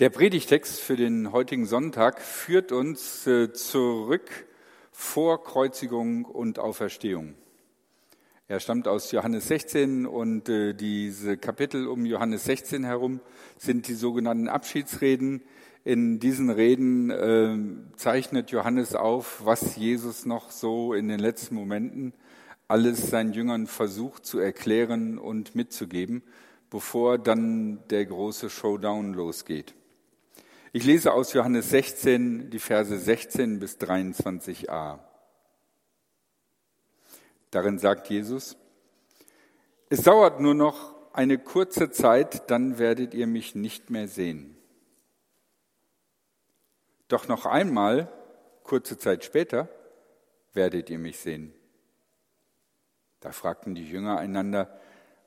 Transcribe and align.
Der 0.00 0.10
Predigtext 0.10 0.80
für 0.80 0.96
den 0.96 1.30
heutigen 1.30 1.66
Sonntag 1.66 2.20
führt 2.20 2.72
uns 2.72 3.28
äh, 3.28 3.52
zurück 3.52 4.28
vor 4.90 5.44
Kreuzigung 5.44 6.24
und 6.24 6.58
Auferstehung. 6.58 7.36
Er 8.48 8.58
stammt 8.58 8.88
aus 8.88 9.12
Johannes 9.12 9.46
16 9.46 10.04
und 10.04 10.48
äh, 10.48 10.74
diese 10.74 11.36
Kapitel 11.36 11.86
um 11.86 12.06
Johannes 12.06 12.42
16 12.46 12.82
herum 12.82 13.20
sind 13.56 13.86
die 13.86 13.94
sogenannten 13.94 14.48
Abschiedsreden. 14.48 15.42
In 15.84 16.18
diesen 16.18 16.50
Reden 16.50 17.10
äh, 17.10 17.94
zeichnet 17.94 18.50
Johannes 18.50 18.96
auf, 18.96 19.42
was 19.44 19.76
Jesus 19.76 20.26
noch 20.26 20.50
so 20.50 20.92
in 20.92 21.06
den 21.06 21.20
letzten 21.20 21.54
Momenten 21.54 22.14
alles 22.66 23.10
seinen 23.10 23.32
Jüngern 23.32 23.68
versucht 23.68 24.26
zu 24.26 24.40
erklären 24.40 25.18
und 25.18 25.54
mitzugeben, 25.54 26.24
bevor 26.68 27.16
dann 27.16 27.78
der 27.90 28.04
große 28.06 28.50
Showdown 28.50 29.14
losgeht. 29.14 29.72
Ich 30.76 30.82
lese 30.82 31.12
aus 31.12 31.32
Johannes 31.34 31.70
16 31.70 32.50
die 32.50 32.58
Verse 32.58 32.98
16 32.98 33.60
bis 33.60 33.78
23a. 33.78 34.98
Darin 37.52 37.78
sagt 37.78 38.10
Jesus, 38.10 38.56
es 39.88 40.02
dauert 40.02 40.40
nur 40.40 40.54
noch 40.54 40.92
eine 41.12 41.38
kurze 41.38 41.92
Zeit, 41.92 42.50
dann 42.50 42.76
werdet 42.80 43.14
ihr 43.14 43.28
mich 43.28 43.54
nicht 43.54 43.90
mehr 43.90 44.08
sehen. 44.08 44.56
Doch 47.06 47.28
noch 47.28 47.46
einmal, 47.46 48.12
kurze 48.64 48.98
Zeit 48.98 49.24
später, 49.24 49.68
werdet 50.54 50.90
ihr 50.90 50.98
mich 50.98 51.20
sehen. 51.20 51.54
Da 53.20 53.30
fragten 53.30 53.76
die 53.76 53.88
Jünger 53.88 54.18
einander, 54.18 54.76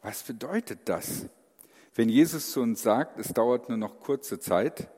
was 0.01 0.23
bedeutet 0.23 0.79
das? 0.89 1.27
Wenn 1.95 2.09
Jesus 2.09 2.51
zu 2.51 2.59
uns 2.59 2.81
sagt, 2.81 3.17
es 3.17 3.29
dauert 3.29 3.69
nur 3.69 3.77
noch 3.77 4.01
kurze 4.01 4.41
Zeit, 4.41 4.89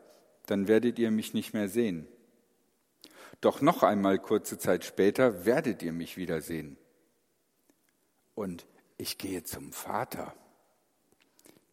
dann 0.50 0.68
werdet 0.68 0.98
ihr 0.98 1.12
mich 1.12 1.34
nicht 1.34 1.54
mehr 1.54 1.70
sehen. 1.70 2.08
Doch 3.42 3.62
noch 3.62 3.84
einmal 3.84 4.20
kurze 4.20 4.58
Zeit 4.58 4.84
später 4.84 5.46
werdet 5.46 5.84
ihr 5.84 5.94
mich 5.94 6.18
wiedersehen. 6.18 6.78
Und 8.36 8.66
ich 8.98 9.18
gehe 9.18 9.44
zum 9.44 9.72
Vater. 9.72 10.34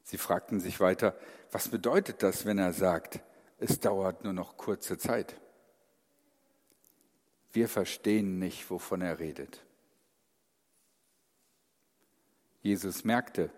Sie 0.03 0.19
fragten 0.19 0.61
sich 0.61 0.79
weiter, 0.79 1.19
was 1.51 1.69
bedeutet 1.69 2.23
das, 2.23 2.45
wenn 2.45 2.59
er 2.59 2.73
sagt, 2.73 3.21
es 3.59 3.81
dauert 3.81 4.25
nur 4.25 4.33
noch 4.33 4.57
kurze 4.57 4.99
Zeit? 4.99 5.41
Wir 7.53 7.69
verstehen 7.69 8.39
nicht, 8.39 8.71
wovon 8.71 9.01
er 9.01 9.19
redet. 9.19 9.65
Jesus 12.61 13.05
merkte, 13.05 13.51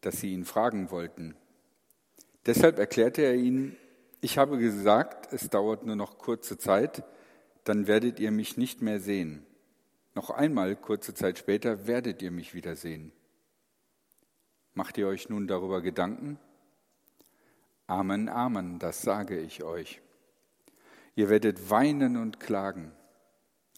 dass 0.00 0.20
sie 0.20 0.32
ihn 0.32 0.44
fragen 0.44 0.90
wollten. 0.90 1.36
Deshalb 2.46 2.78
erklärte 2.78 3.22
er 3.22 3.34
ihnen, 3.34 3.76
ich 4.22 4.38
habe 4.38 4.56
gesagt, 4.56 5.32
es 5.32 5.50
dauert 5.50 5.84
nur 5.84 5.96
noch 5.96 6.16
kurze 6.16 6.56
Zeit, 6.56 7.02
dann 7.64 7.88
werdet 7.88 8.20
ihr 8.20 8.30
mich 8.30 8.56
nicht 8.56 8.80
mehr 8.80 9.00
sehen. 9.00 9.44
Noch 10.14 10.30
einmal, 10.30 10.76
kurze 10.76 11.12
Zeit 11.12 11.38
später, 11.38 11.88
werdet 11.88 12.22
ihr 12.22 12.30
mich 12.30 12.54
wieder 12.54 12.76
sehen. 12.76 13.12
Macht 14.74 14.96
ihr 14.96 15.08
euch 15.08 15.28
nun 15.28 15.48
darüber 15.48 15.82
Gedanken? 15.82 16.38
Amen, 17.88 18.28
Amen, 18.28 18.78
das 18.78 19.02
sage 19.02 19.40
ich 19.40 19.64
euch. 19.64 20.00
Ihr 21.16 21.28
werdet 21.28 21.68
weinen 21.68 22.16
und 22.16 22.38
klagen, 22.38 22.92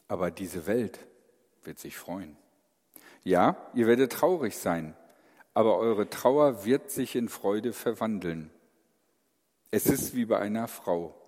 aber 0.08 0.30
diese 0.30 0.66
Welt 0.66 1.00
wird 1.62 1.78
sich 1.78 1.96
freuen. 1.96 2.36
Ja, 3.22 3.56
ihr 3.72 3.86
werdet 3.86 4.12
traurig 4.12 4.58
sein, 4.58 4.94
aber 5.54 5.78
eure 5.78 6.10
Trauer 6.10 6.66
wird 6.66 6.90
sich 6.90 7.16
in 7.16 7.30
Freude 7.30 7.72
verwandeln. 7.72 8.50
Es 9.74 9.86
ist 9.86 10.14
wie 10.14 10.24
bei 10.24 10.38
einer 10.38 10.68
Frau. 10.68 11.20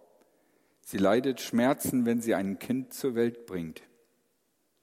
Sie 0.81 0.99
leidet 0.99 1.41
Schmerzen, 1.41 2.07
wenn 2.07 2.21
sie 2.21 2.37
ein 2.37 2.61
Kind 2.61 2.95
zur 2.95 3.17
Welt 3.17 3.45
bringt. 3.45 3.83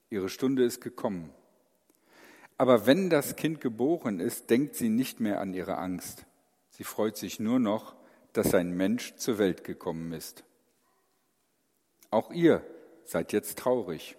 Ihre 0.10 0.28
Stunde 0.28 0.66
ist 0.66 0.82
gekommen. 0.82 1.34
Aber 2.58 2.88
wenn 2.88 3.10
das 3.10 3.38
Kind 3.38 3.62
geboren 3.62 4.20
ist, 4.20 4.50
denkt 4.50 4.76
sie 4.76 4.90
nicht 4.90 5.22
mehr 5.22 5.40
an 5.40 5.54
ihre 5.54 5.78
Angst. 5.78 6.26
Sie 6.72 6.84
freut 6.84 7.16
sich 7.16 7.40
nur 7.40 7.58
noch, 7.58 7.96
dass 8.34 8.54
ein 8.54 8.76
Mensch 8.76 9.16
zur 9.16 9.38
Welt 9.38 9.64
gekommen 9.64 10.12
ist. 10.12 10.44
Auch 12.10 12.32
ihr 12.32 12.66
seid 13.06 13.32
jetzt 13.32 13.60
traurig. 13.60 14.18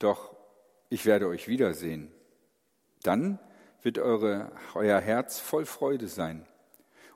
Doch 0.00 0.34
ich 0.88 1.06
werde 1.06 1.28
euch 1.28 1.46
wiedersehen. 1.46 2.10
Dann 3.04 3.38
wird 3.82 4.00
eure, 4.00 4.50
euer 4.74 4.98
Herz 4.98 5.38
voll 5.38 5.66
Freude 5.66 6.08
sein. 6.08 6.48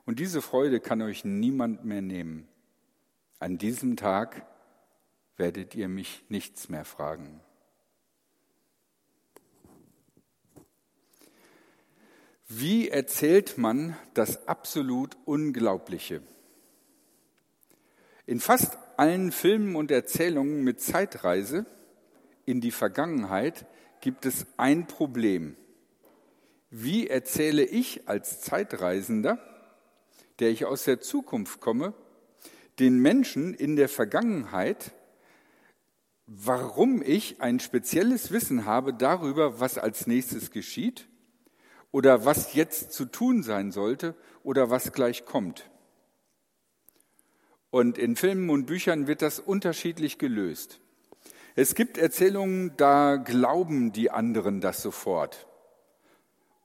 Und 0.05 0.19
diese 0.19 0.41
Freude 0.41 0.79
kann 0.79 1.01
euch 1.01 1.25
niemand 1.25 1.85
mehr 1.85 2.01
nehmen. 2.01 2.47
An 3.39 3.57
diesem 3.57 3.95
Tag 3.97 4.45
werdet 5.37 5.75
ihr 5.75 5.87
mich 5.87 6.23
nichts 6.29 6.69
mehr 6.69 6.85
fragen. 6.85 7.41
Wie 12.47 12.89
erzählt 12.89 13.57
man 13.57 13.95
das 14.13 14.47
absolut 14.47 15.15
Unglaubliche? 15.25 16.21
In 18.25 18.39
fast 18.39 18.77
allen 18.97 19.31
Filmen 19.31 19.75
und 19.75 19.89
Erzählungen 19.89 20.63
mit 20.63 20.81
Zeitreise 20.81 21.65
in 22.45 22.61
die 22.61 22.71
Vergangenheit 22.71 23.65
gibt 24.01 24.25
es 24.25 24.45
ein 24.57 24.85
Problem. 24.85 25.55
Wie 26.69 27.07
erzähle 27.07 27.63
ich 27.63 28.07
als 28.07 28.41
Zeitreisender 28.41 29.39
der 30.41 30.49
ich 30.49 30.65
aus 30.65 30.83
der 30.85 30.99
Zukunft 30.99 31.61
komme, 31.61 31.93
den 32.79 32.97
Menschen 32.97 33.53
in 33.53 33.75
der 33.75 33.87
Vergangenheit, 33.87 34.91
warum 36.25 37.03
ich 37.03 37.41
ein 37.41 37.59
spezielles 37.59 38.31
Wissen 38.31 38.65
habe 38.65 38.93
darüber, 38.93 39.59
was 39.59 39.77
als 39.77 40.07
nächstes 40.07 40.49
geschieht 40.49 41.07
oder 41.91 42.25
was 42.25 42.55
jetzt 42.55 42.91
zu 42.91 43.05
tun 43.05 43.43
sein 43.43 43.71
sollte 43.71 44.15
oder 44.43 44.71
was 44.71 44.91
gleich 44.93 45.25
kommt. 45.25 45.69
Und 47.69 47.99
in 47.99 48.15
Filmen 48.15 48.49
und 48.49 48.65
Büchern 48.65 49.05
wird 49.05 49.21
das 49.21 49.39
unterschiedlich 49.39 50.17
gelöst. 50.17 50.79
Es 51.53 51.75
gibt 51.75 51.99
Erzählungen, 51.99 52.75
da 52.77 53.17
glauben 53.17 53.91
die 53.91 54.09
anderen 54.09 54.59
das 54.59 54.81
sofort 54.81 55.47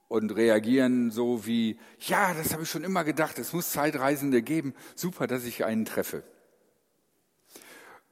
und 0.07 0.35
reagieren 0.35 1.11
so 1.11 1.45
wie, 1.45 1.77
ja, 1.99 2.33
das 2.33 2.53
habe 2.53 2.63
ich 2.63 2.69
schon 2.69 2.83
immer 2.83 3.03
gedacht, 3.03 3.39
es 3.39 3.53
muss 3.53 3.71
Zeitreisende 3.71 4.41
geben, 4.41 4.73
super, 4.95 5.27
dass 5.27 5.43
ich 5.43 5.65
einen 5.65 5.85
treffe. 5.85 6.23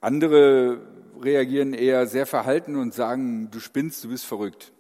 Andere 0.02 0.82
reagieren 1.22 1.74
eher 1.74 2.06
sehr 2.08 2.26
verhalten 2.26 2.76
und 2.76 2.94
sagen, 2.94 3.50
du 3.52 3.60
spinnst, 3.60 4.04
du 4.04 4.10
bist 4.10 4.26
verrückt. 4.26 4.74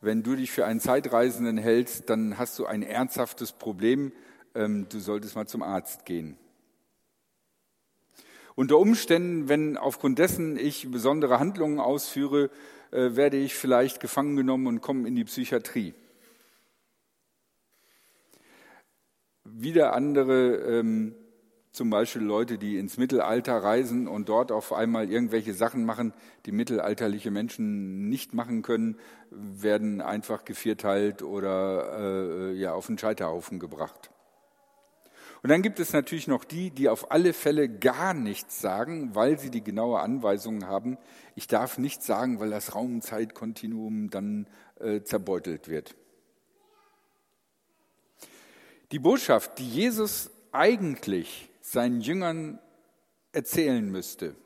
Wenn 0.00 0.22
du 0.22 0.36
dich 0.36 0.50
für 0.50 0.66
einen 0.66 0.80
Zeitreisenden 0.80 1.56
hältst, 1.56 2.10
dann 2.10 2.36
hast 2.36 2.58
du 2.58 2.66
ein 2.66 2.82
ernsthaftes 2.82 3.52
Problem, 3.52 4.12
ähm, 4.54 4.86
du 4.90 5.00
solltest 5.00 5.34
mal 5.34 5.46
zum 5.46 5.62
Arzt 5.62 6.04
gehen. 6.04 6.36
Unter 8.54 8.78
Umständen, 8.78 9.48
wenn 9.48 9.76
aufgrund 9.76 10.18
dessen 10.18 10.56
ich 10.56 10.88
besondere 10.90 11.40
Handlungen 11.40 11.80
ausführe, 11.80 12.50
werde 12.94 13.36
ich 13.36 13.54
vielleicht 13.54 14.00
gefangen 14.00 14.36
genommen 14.36 14.66
und 14.66 14.80
komme 14.80 15.08
in 15.08 15.16
die 15.16 15.24
Psychiatrie. 15.24 15.94
Wieder 19.44 19.92
andere, 19.92 20.56
ähm, 20.78 21.14
zum 21.72 21.90
Beispiel 21.90 22.22
Leute, 22.22 22.56
die 22.56 22.78
ins 22.78 22.96
Mittelalter 22.96 23.56
reisen 23.56 24.06
und 24.06 24.28
dort 24.28 24.52
auf 24.52 24.72
einmal 24.72 25.10
irgendwelche 25.10 25.54
Sachen 25.54 25.84
machen, 25.84 26.14
die 26.46 26.52
mittelalterliche 26.52 27.30
Menschen 27.30 28.08
nicht 28.08 28.32
machen 28.32 28.62
können, 28.62 28.96
werden 29.30 30.00
einfach 30.00 30.44
gevierteilt 30.44 31.22
oder 31.22 31.98
äh, 31.98 32.52
ja, 32.52 32.74
auf 32.74 32.86
den 32.86 32.96
Scheiterhaufen 32.96 33.58
gebracht. 33.58 34.10
Und 35.44 35.50
dann 35.50 35.60
gibt 35.60 35.78
es 35.78 35.92
natürlich 35.92 36.26
noch 36.26 36.42
die, 36.42 36.70
die 36.70 36.88
auf 36.88 37.10
alle 37.10 37.34
Fälle 37.34 37.68
gar 37.68 38.14
nichts 38.14 38.62
sagen, 38.62 39.14
weil 39.14 39.38
sie 39.38 39.50
die 39.50 39.62
genaue 39.62 40.00
Anweisung 40.00 40.66
haben, 40.66 40.96
ich 41.34 41.46
darf 41.48 41.76
nichts 41.76 42.06
sagen, 42.06 42.40
weil 42.40 42.48
das 42.48 42.74
Raumzeitkontinuum 42.74 44.08
dann 44.08 44.46
äh, 44.80 45.02
zerbeutelt 45.02 45.68
wird. 45.68 45.96
Die 48.90 48.98
Botschaft, 48.98 49.58
die 49.58 49.68
Jesus 49.68 50.30
eigentlich 50.50 51.50
seinen 51.60 52.00
Jüngern 52.00 52.58
erzählen 53.32 53.86
müsste 53.90 54.36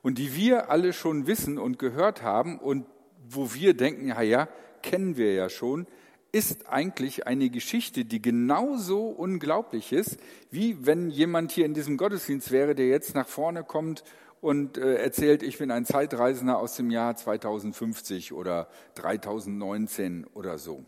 und 0.00 0.16
die 0.16 0.34
wir 0.34 0.70
alle 0.70 0.94
schon 0.94 1.26
wissen 1.26 1.58
und 1.58 1.78
gehört 1.78 2.22
haben 2.22 2.58
und 2.58 2.86
wo 3.28 3.52
wir 3.52 3.74
denken, 3.74 4.08
ja, 4.08 4.22
ja, 4.22 4.48
kennen 4.80 5.18
wir 5.18 5.34
ja 5.34 5.50
schon, 5.50 5.86
ist 6.32 6.68
eigentlich 6.68 7.26
eine 7.26 7.50
Geschichte, 7.50 8.04
die 8.04 8.20
genauso 8.20 9.06
unglaublich 9.06 9.92
ist, 9.92 10.18
wie 10.50 10.84
wenn 10.84 11.10
jemand 11.10 11.52
hier 11.52 11.66
in 11.66 11.74
diesem 11.74 11.96
Gottesdienst 11.96 12.50
wäre, 12.50 12.74
der 12.74 12.88
jetzt 12.88 13.14
nach 13.14 13.28
vorne 13.28 13.64
kommt 13.64 14.04
und 14.40 14.78
äh, 14.78 14.96
erzählt, 14.96 15.42
ich 15.42 15.58
bin 15.58 15.70
ein 15.70 15.84
Zeitreisender 15.84 16.58
aus 16.58 16.76
dem 16.76 16.90
Jahr 16.90 17.16
2050 17.16 18.32
oder 18.32 18.68
3019 18.94 20.26
oder 20.34 20.58
so. 20.58 20.84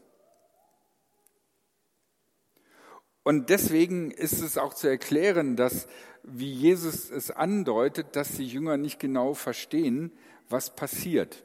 Und 3.22 3.50
deswegen 3.50 4.10
ist 4.10 4.40
es 4.40 4.56
auch 4.56 4.72
zu 4.72 4.88
erklären, 4.88 5.56
dass, 5.56 5.86
wie 6.22 6.50
Jesus 6.50 7.10
es 7.10 7.30
andeutet, 7.30 8.16
dass 8.16 8.32
die 8.32 8.46
Jünger 8.46 8.76
nicht 8.76 8.98
genau 8.98 9.34
verstehen, 9.34 10.12
was 10.48 10.74
passiert. 10.74 11.44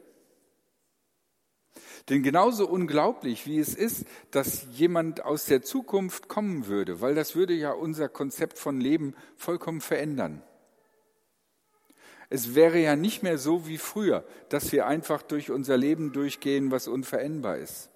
Denn 2.08 2.22
genauso 2.22 2.68
unglaublich, 2.68 3.46
wie 3.46 3.58
es 3.58 3.74
ist, 3.74 4.04
dass 4.30 4.66
jemand 4.72 5.24
aus 5.24 5.46
der 5.46 5.62
Zukunft 5.62 6.28
kommen 6.28 6.66
würde, 6.66 7.00
weil 7.00 7.14
das 7.14 7.34
würde 7.34 7.54
ja 7.54 7.72
unser 7.72 8.10
Konzept 8.10 8.58
von 8.58 8.78
Leben 8.78 9.14
vollkommen 9.36 9.80
verändern. 9.80 10.42
Es 12.28 12.54
wäre 12.54 12.78
ja 12.78 12.96
nicht 12.96 13.22
mehr 13.22 13.38
so 13.38 13.66
wie 13.66 13.78
früher, 13.78 14.24
dass 14.48 14.72
wir 14.72 14.86
einfach 14.86 15.22
durch 15.22 15.50
unser 15.50 15.76
Leben 15.76 16.12
durchgehen, 16.12 16.70
was 16.70 16.88
unveränderbar 16.88 17.58
ist. 17.58 17.90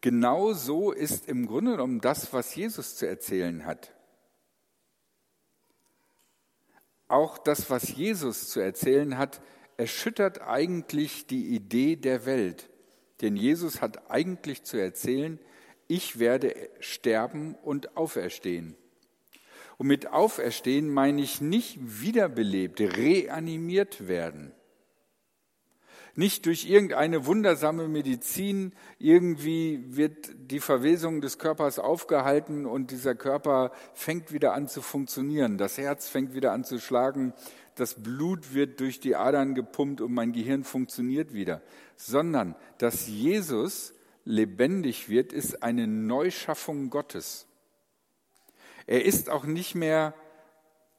Genau 0.00 0.52
so 0.52 0.92
ist 0.92 1.28
im 1.28 1.46
Grunde 1.46 1.72
genommen 1.72 2.00
das, 2.00 2.32
was 2.32 2.54
Jesus 2.54 2.96
zu 2.96 3.08
erzählen 3.08 3.64
hat. 3.64 3.92
Auch 7.08 7.38
das, 7.38 7.70
was 7.70 7.88
Jesus 7.88 8.48
zu 8.50 8.60
erzählen 8.60 9.16
hat, 9.16 9.40
erschüttert 9.76 10.42
eigentlich 10.42 11.26
die 11.26 11.54
Idee 11.54 11.96
der 11.96 12.26
Welt. 12.26 12.68
Denn 13.24 13.36
Jesus 13.36 13.80
hat 13.80 14.10
eigentlich 14.10 14.64
zu 14.64 14.76
erzählen, 14.76 15.38
ich 15.88 16.18
werde 16.18 16.54
sterben 16.78 17.54
und 17.54 17.96
auferstehen. 17.96 18.76
Und 19.78 19.86
mit 19.86 20.08
auferstehen 20.08 20.92
meine 20.92 21.22
ich 21.22 21.40
nicht 21.40 21.78
wiederbelebt, 21.80 22.82
reanimiert 22.82 24.08
werden. 24.08 24.52
Nicht 26.16 26.44
durch 26.44 26.66
irgendeine 26.66 27.24
wundersame 27.24 27.88
Medizin, 27.88 28.74
irgendwie 28.98 29.82
wird 29.96 30.28
die 30.36 30.60
Verwesung 30.60 31.22
des 31.22 31.38
Körpers 31.38 31.78
aufgehalten 31.78 32.66
und 32.66 32.90
dieser 32.90 33.14
Körper 33.14 33.72
fängt 33.94 34.34
wieder 34.34 34.52
an 34.52 34.68
zu 34.68 34.82
funktionieren. 34.82 35.56
Das 35.56 35.78
Herz 35.78 36.10
fängt 36.10 36.34
wieder 36.34 36.52
an 36.52 36.62
zu 36.62 36.78
schlagen, 36.78 37.32
das 37.74 38.02
Blut 38.02 38.54
wird 38.54 38.80
durch 38.80 39.00
die 39.00 39.16
Adern 39.16 39.54
gepumpt 39.54 40.00
und 40.00 40.12
mein 40.12 40.32
Gehirn 40.32 40.64
funktioniert 40.64 41.32
wieder. 41.32 41.62
Sondern, 41.96 42.54
dass 42.78 43.08
Jesus 43.08 43.94
lebendig 44.24 45.08
wird, 45.08 45.32
ist 45.32 45.62
eine 45.62 45.86
Neuschaffung 45.86 46.90
Gottes. 46.90 47.46
Er 48.86 49.04
ist 49.04 49.30
auch 49.30 49.44
nicht 49.44 49.74
mehr 49.74 50.14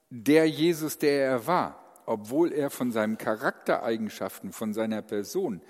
der 0.10 0.50
Jesus, 0.50 0.98
der 0.98 1.24
er 1.24 1.48
war 1.48 1.86
obwohl 2.06 2.52
er 2.52 2.70
von 2.70 2.92
seinen 2.92 3.18
Charaktereigenschaften, 3.18 4.52
von 4.52 4.74
seiner 4.74 5.02
Person 5.02 5.62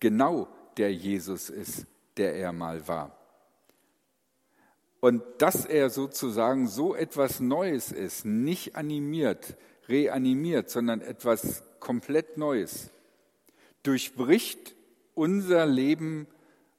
genau 0.00 0.48
der 0.76 0.92
Jesus 0.92 1.50
ist, 1.50 1.86
der 2.16 2.34
er 2.34 2.52
mal 2.52 2.88
war. 2.88 3.16
Und 5.00 5.22
dass 5.38 5.66
er 5.66 5.90
sozusagen 5.90 6.68
so 6.68 6.94
etwas 6.94 7.40
Neues 7.40 7.90
ist, 7.90 8.24
nicht 8.24 8.76
animiert, 8.76 9.56
reanimiert, 9.88 10.70
sondern 10.70 11.00
etwas 11.00 11.62
komplett 11.80 12.36
Neues, 12.38 12.90
durchbricht 13.82 14.76
unser 15.14 15.66
Leben, 15.66 16.26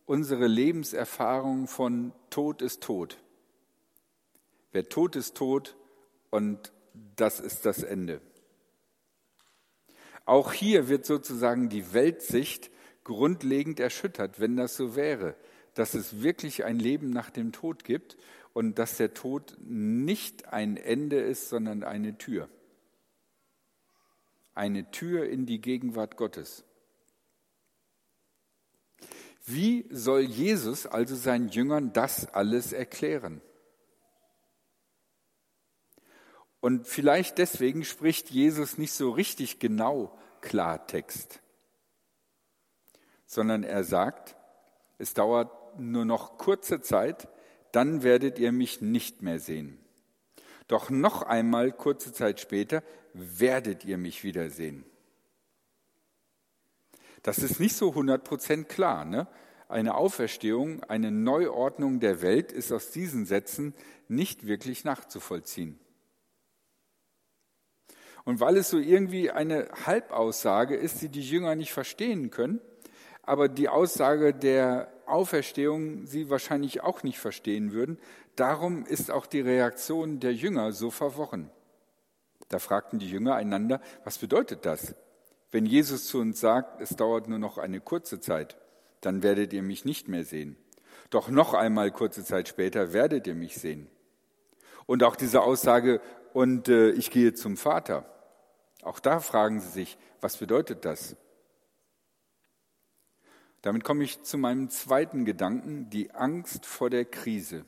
unsere 0.06 0.48
Lebenserfahrung 0.48 1.68
von 1.68 2.14
Tod 2.30 2.62
ist 2.62 2.82
Tod. 2.82 3.18
Wer 4.72 4.90
tot 4.90 5.16
ist 5.16 5.36
tot 5.36 5.76
und 6.32 6.72
das 7.16 7.40
ist 7.40 7.66
das 7.66 7.84
Ende. 7.84 8.22
Auch 10.26 10.54
hier 10.54 10.88
wird 10.88 11.06
sozusagen 11.06 11.70
die 11.70 11.94
Weltsicht 11.94 12.72
grundlegend 13.04 13.80
erschüttert, 13.80 14.40
wenn 14.40 14.56
das 14.56 14.76
so 14.76 14.96
wäre, 14.96 15.36
dass 15.74 15.94
es 15.94 16.22
wirklich 16.22 16.64
ein 16.64 16.80
Leben 16.80 17.10
nach 17.10 17.30
dem 17.30 17.52
Tod 17.52 17.84
gibt 17.84 18.18
und 18.54 18.80
dass 18.80 18.98
der 18.98 19.14
Tod 19.14 19.58
nicht 19.60 20.48
ein 20.54 20.78
Ende 20.78 21.20
ist, 21.20 21.50
sondern 21.50 21.84
eine 21.84 22.18
Tür. 22.18 22.48
Eine 24.54 24.92
Tür 24.92 25.28
in 25.28 25.46
die 25.46 25.62
Gegenwart 25.62 26.18
Gottes. 26.18 26.64
Wie 29.46 29.86
soll 29.90 30.22
Jesus 30.22 30.86
also 30.86 31.16
seinen 31.16 31.50
Jüngern 31.50 31.92
das 31.92 32.34
alles 32.34 32.72
erklären? 32.72 33.42
Und 36.62 36.88
vielleicht 36.88 37.40
deswegen 37.40 37.84
spricht 37.84 38.30
Jesus 38.30 38.78
nicht 38.78 38.94
so 38.94 39.12
richtig 39.12 39.60
genau 39.60 40.18
Klartext, 40.40 41.42
sondern 43.26 43.64
er 43.64 43.84
sagt, 43.84 44.38
es 44.98 45.14
dauert 45.14 45.78
nur 45.78 46.06
noch 46.06 46.38
kurze 46.38 46.80
Zeit, 46.80 47.28
dann 47.74 48.02
werdet 48.04 48.40
ihr 48.40 48.54
mich 48.54 48.80
nicht 48.80 49.22
mehr 49.22 49.40
sehen. 49.40 49.78
Doch 50.68 50.90
noch 50.90 51.24
einmal 51.24 51.72
kurze 51.72 52.14
Zeit 52.14 52.40
später 52.40 52.84
werdet 53.14 53.86
ihr 53.86 53.98
mich 53.98 54.24
wiedersehen. 54.24 54.86
Das 57.22 57.40
ist 57.40 57.60
nicht 57.60 57.76
so 57.76 57.92
100% 57.92 58.66
klar. 58.66 59.06
Ne? 59.06 59.28
Eine 59.70 59.96
Auferstehung, 59.96 60.84
eine 60.84 61.12
Neuordnung 61.12 62.00
der 62.00 62.22
Welt 62.22 62.52
ist 62.52 62.72
aus 62.72 62.92
diesen 62.92 63.26
Sätzen 63.26 63.74
nicht 64.08 64.46
wirklich 64.46 64.84
nachzuvollziehen. 64.84 65.80
Und 68.26 68.40
weil 68.40 68.58
es 68.58 68.70
so 68.70 68.78
irgendwie 68.78 69.32
eine 69.32 69.70
Halbaussage 69.86 70.76
ist, 70.76 71.02
die 71.02 71.10
die 71.10 71.28
Jünger 71.28 71.56
nicht 71.56 71.74
verstehen 71.74 72.30
können, 72.30 72.62
aber 73.22 73.50
die 73.50 73.70
Aussage 73.70 74.34
der 74.34 74.93
Auferstehung 75.08 76.06
sie 76.06 76.30
wahrscheinlich 76.30 76.82
auch 76.82 77.04
nicht 77.04 77.20
verstehen 77.20 77.72
würden, 77.72 78.00
darum 78.36 78.86
ist 78.86 79.12
auch 79.12 79.26
die 79.26 79.42
Reaktion 79.42 80.20
der 80.20 80.34
Jünger 80.34 80.72
so 80.72 80.92
verworren. 80.92 81.50
Da 82.50 82.60
fragten 82.60 83.00
die 83.00 83.10
Jünger 83.10 83.36
einander, 83.36 83.82
was 84.04 84.18
bedeutet 84.18 84.66
das? 84.66 84.96
Wenn 85.52 85.66
Jesus 85.66 86.08
zu 86.08 86.20
uns 86.20 86.40
sagt, 86.40 86.82
es 86.82 86.96
dauert 86.96 87.28
nur 87.28 87.40
noch 87.40 87.58
eine 87.58 87.80
kurze 87.80 88.20
Zeit, 88.20 88.58
dann 89.02 89.24
werdet 89.24 89.54
ihr 89.54 89.64
mich 89.64 89.86
nicht 89.86 90.08
mehr 90.08 90.24
sehen. 90.24 90.58
Doch 91.10 91.30
noch 91.30 91.54
einmal 91.54 91.92
kurze 91.92 92.24
Zeit 92.24 92.48
später 92.48 92.94
werdet 92.94 93.28
ihr 93.28 93.36
mich 93.36 93.56
sehen. 93.56 93.88
Und 94.86 95.04
auch 95.04 95.16
diese 95.16 95.42
Aussage, 95.42 96.02
und 96.34 96.68
äh, 96.68 96.90
ich 96.90 97.12
gehe 97.12 97.34
zum 97.34 97.58
Vater. 97.58 98.06
Auch 98.82 99.00
da 99.00 99.20
fragen 99.20 99.60
Sie 99.60 99.70
sich, 99.70 99.98
was 100.20 100.38
bedeutet 100.38 100.86
das? 100.86 101.16
Damit 103.64 103.86
komme 103.86 104.04
ich 104.04 104.22
zu 104.24 104.38
meinem 104.38 104.70
zweiten 104.70 105.24
Gedanken, 105.24 105.90
die 105.90 106.12
Angst 106.12 106.66
vor 106.66 106.90
der 106.90 107.06
Krise. 107.06 107.66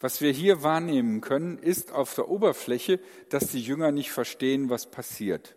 Was 0.00 0.20
wir 0.20 0.32
hier 0.32 0.64
wahrnehmen 0.64 1.20
können, 1.20 1.58
ist 1.58 1.92
auf 1.92 2.12
der 2.16 2.28
Oberfläche, 2.28 2.98
dass 3.28 3.52
die 3.52 3.62
Jünger 3.62 3.92
nicht 3.92 4.10
verstehen, 4.10 4.68
was 4.68 4.90
passiert. 4.90 5.54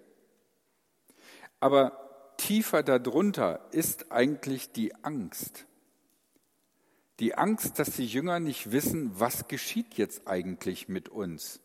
Aber 1.59 2.35
tiefer 2.37 2.83
darunter 2.83 3.67
ist 3.71 4.11
eigentlich 4.11 4.71
die 4.71 4.93
Angst. 5.03 5.65
Die 7.19 7.33
Angst, 7.33 7.79
dass 7.79 7.95
die 7.95 8.05
Jünger 8.05 8.39
nicht 8.39 8.71
wissen, 8.71 9.19
was 9.19 9.47
geschieht 9.47 9.95
jetzt 9.95 10.27
eigentlich 10.27 10.87
mit 10.89 11.09
uns. 11.09 11.59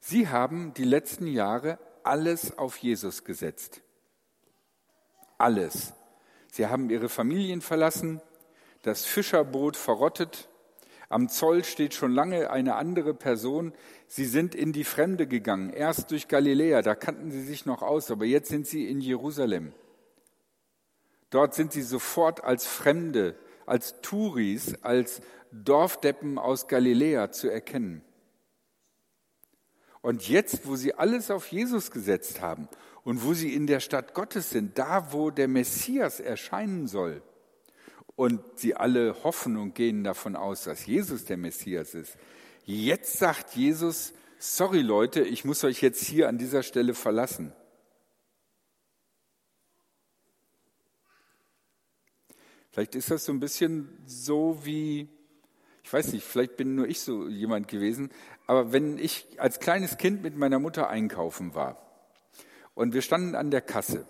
Sie 0.00 0.28
haben 0.28 0.72
die 0.72 0.84
letzten 0.84 1.26
Jahre 1.26 1.78
alles 2.04 2.56
auf 2.56 2.78
Jesus 2.78 3.24
gesetzt. 3.24 3.83
Alles. 5.38 5.92
Sie 6.50 6.66
haben 6.66 6.90
ihre 6.90 7.08
Familien 7.08 7.60
verlassen, 7.60 8.20
das 8.82 9.04
Fischerboot 9.04 9.76
verrottet, 9.76 10.48
am 11.08 11.28
Zoll 11.28 11.64
steht 11.64 11.94
schon 11.94 12.12
lange 12.12 12.50
eine 12.50 12.76
andere 12.76 13.14
Person. 13.14 13.72
Sie 14.08 14.24
sind 14.24 14.54
in 14.54 14.72
die 14.72 14.84
Fremde 14.84 15.26
gegangen, 15.26 15.70
erst 15.70 16.10
durch 16.10 16.28
Galiläa, 16.28 16.82
da 16.82 16.94
kannten 16.94 17.30
sie 17.30 17.42
sich 17.42 17.66
noch 17.66 17.82
aus, 17.82 18.10
aber 18.10 18.24
jetzt 18.24 18.48
sind 18.48 18.66
sie 18.66 18.88
in 18.88 19.00
Jerusalem. 19.00 19.72
Dort 21.30 21.54
sind 21.54 21.72
sie 21.72 21.82
sofort 21.82 22.42
als 22.42 22.66
Fremde, 22.66 23.36
als 23.64 24.00
Touris, 24.00 24.74
als 24.82 25.20
Dorfdeppen 25.52 26.38
aus 26.38 26.68
Galiläa 26.68 27.30
zu 27.30 27.48
erkennen. 27.48 28.02
Und 30.00 30.28
jetzt, 30.28 30.66
wo 30.66 30.76
sie 30.76 30.94
alles 30.94 31.30
auf 31.30 31.46
Jesus 31.46 31.90
gesetzt 31.90 32.40
haben 32.40 32.68
und 33.04 33.22
wo 33.22 33.34
sie 33.34 33.54
in 33.54 33.66
der 33.66 33.80
Stadt 33.80 34.14
Gottes 34.14 34.50
sind, 34.50 34.78
da 34.78 35.12
wo 35.12 35.30
der 35.30 35.46
Messias 35.46 36.20
erscheinen 36.20 36.88
soll, 36.88 37.22
und 38.16 38.40
sie 38.56 38.76
alle 38.76 39.24
hoffen 39.24 39.56
und 39.56 39.74
gehen 39.74 40.04
davon 40.04 40.36
aus, 40.36 40.64
dass 40.64 40.86
Jesus 40.86 41.24
der 41.24 41.36
Messias 41.36 41.94
ist, 41.94 42.16
jetzt 42.64 43.18
sagt 43.18 43.56
Jesus, 43.56 44.12
sorry 44.38 44.82
Leute, 44.82 45.22
ich 45.22 45.44
muss 45.44 45.64
euch 45.64 45.82
jetzt 45.82 46.04
hier 46.04 46.28
an 46.28 46.38
dieser 46.38 46.62
Stelle 46.62 46.94
verlassen. 46.94 47.52
Vielleicht 52.70 52.94
ist 52.94 53.10
das 53.10 53.24
so 53.24 53.32
ein 53.32 53.40
bisschen 53.40 53.88
so 54.06 54.60
wie 54.64 55.08
ich 55.82 55.92
weiß 55.92 56.14
nicht, 56.14 56.24
vielleicht 56.24 56.56
bin 56.56 56.76
nur 56.76 56.88
ich 56.88 57.00
so 57.00 57.28
jemand 57.28 57.68
gewesen, 57.68 58.10
aber 58.46 58.72
wenn 58.72 58.96
ich 58.96 59.26
als 59.36 59.60
kleines 59.60 59.98
Kind 59.98 60.22
mit 60.22 60.34
meiner 60.34 60.58
Mutter 60.58 60.88
einkaufen 60.88 61.54
war 61.54 61.83
und 62.74 62.94
wir 62.94 63.02
standen 63.02 63.34
an 63.34 63.50
der 63.50 63.60
Kasse 63.60 64.06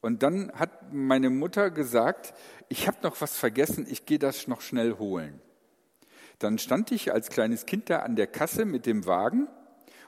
Und 0.00 0.22
dann 0.22 0.52
hat 0.52 0.92
meine 0.92 1.30
Mutter 1.30 1.70
gesagt, 1.70 2.34
ich 2.68 2.86
habe 2.86 2.98
noch 3.02 3.20
was 3.20 3.36
vergessen, 3.36 3.86
ich 3.88 4.06
gehe 4.06 4.18
das 4.18 4.46
noch 4.46 4.60
schnell 4.60 4.98
holen. 4.98 5.40
Dann 6.38 6.58
stand 6.58 6.92
ich 6.92 7.12
als 7.12 7.30
kleines 7.30 7.66
Kind 7.66 7.90
da 7.90 8.00
an 8.00 8.14
der 8.14 8.28
Kasse 8.28 8.64
mit 8.64 8.86
dem 8.86 9.06
Wagen 9.06 9.48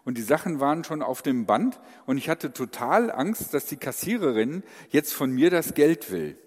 und 0.05 0.17
die 0.17 0.23
Sachen 0.23 0.61
waren 0.61 0.85
schon 0.85 1.03
auf 1.03 1.23
dem 1.23 1.47
Band 1.47 1.81
und 2.07 2.19
ich 2.19 2.29
hatte 2.29 2.53
total 2.53 3.11
Angst, 3.11 3.53
dass 3.53 3.67
die 3.67 3.77
Kassiererin 3.77 4.63
jetzt 4.91 5.13
von 5.13 5.31
mir 5.31 5.51
das 5.51 5.75
Geld 5.75 6.11
will. 6.11 6.39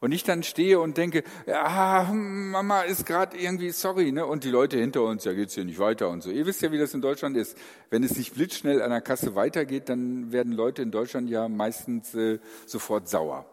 Und 0.00 0.12
ich 0.12 0.24
dann 0.24 0.42
stehe 0.42 0.80
und 0.80 0.96
denke, 0.96 1.22
ja, 1.46 2.10
Mama 2.10 2.82
ist 2.82 3.04
gerade 3.04 3.36
irgendwie 3.36 3.70
sorry, 3.70 4.12
ne? 4.12 4.24
Und 4.24 4.44
die 4.44 4.50
Leute 4.50 4.78
hinter 4.78 5.02
uns, 5.02 5.24
ja 5.24 5.34
geht's 5.34 5.54
hier 5.54 5.66
nicht 5.66 5.78
weiter 5.78 6.08
und 6.08 6.22
so. 6.22 6.30
Ihr 6.30 6.46
wisst 6.46 6.62
ja, 6.62 6.72
wie 6.72 6.78
das 6.78 6.94
in 6.94 7.02
Deutschland 7.02 7.36
ist. 7.36 7.56
Wenn 7.90 8.02
es 8.02 8.16
nicht 8.16 8.34
blitzschnell 8.34 8.80
an 8.80 8.90
der 8.90 9.02
Kasse 9.02 9.34
weitergeht, 9.34 9.90
dann 9.90 10.32
werden 10.32 10.52
Leute 10.52 10.80
in 10.80 10.90
Deutschland 10.90 11.28
ja 11.28 11.48
meistens 11.48 12.14
äh, 12.14 12.38
sofort 12.66 13.08
sauer. 13.08 13.44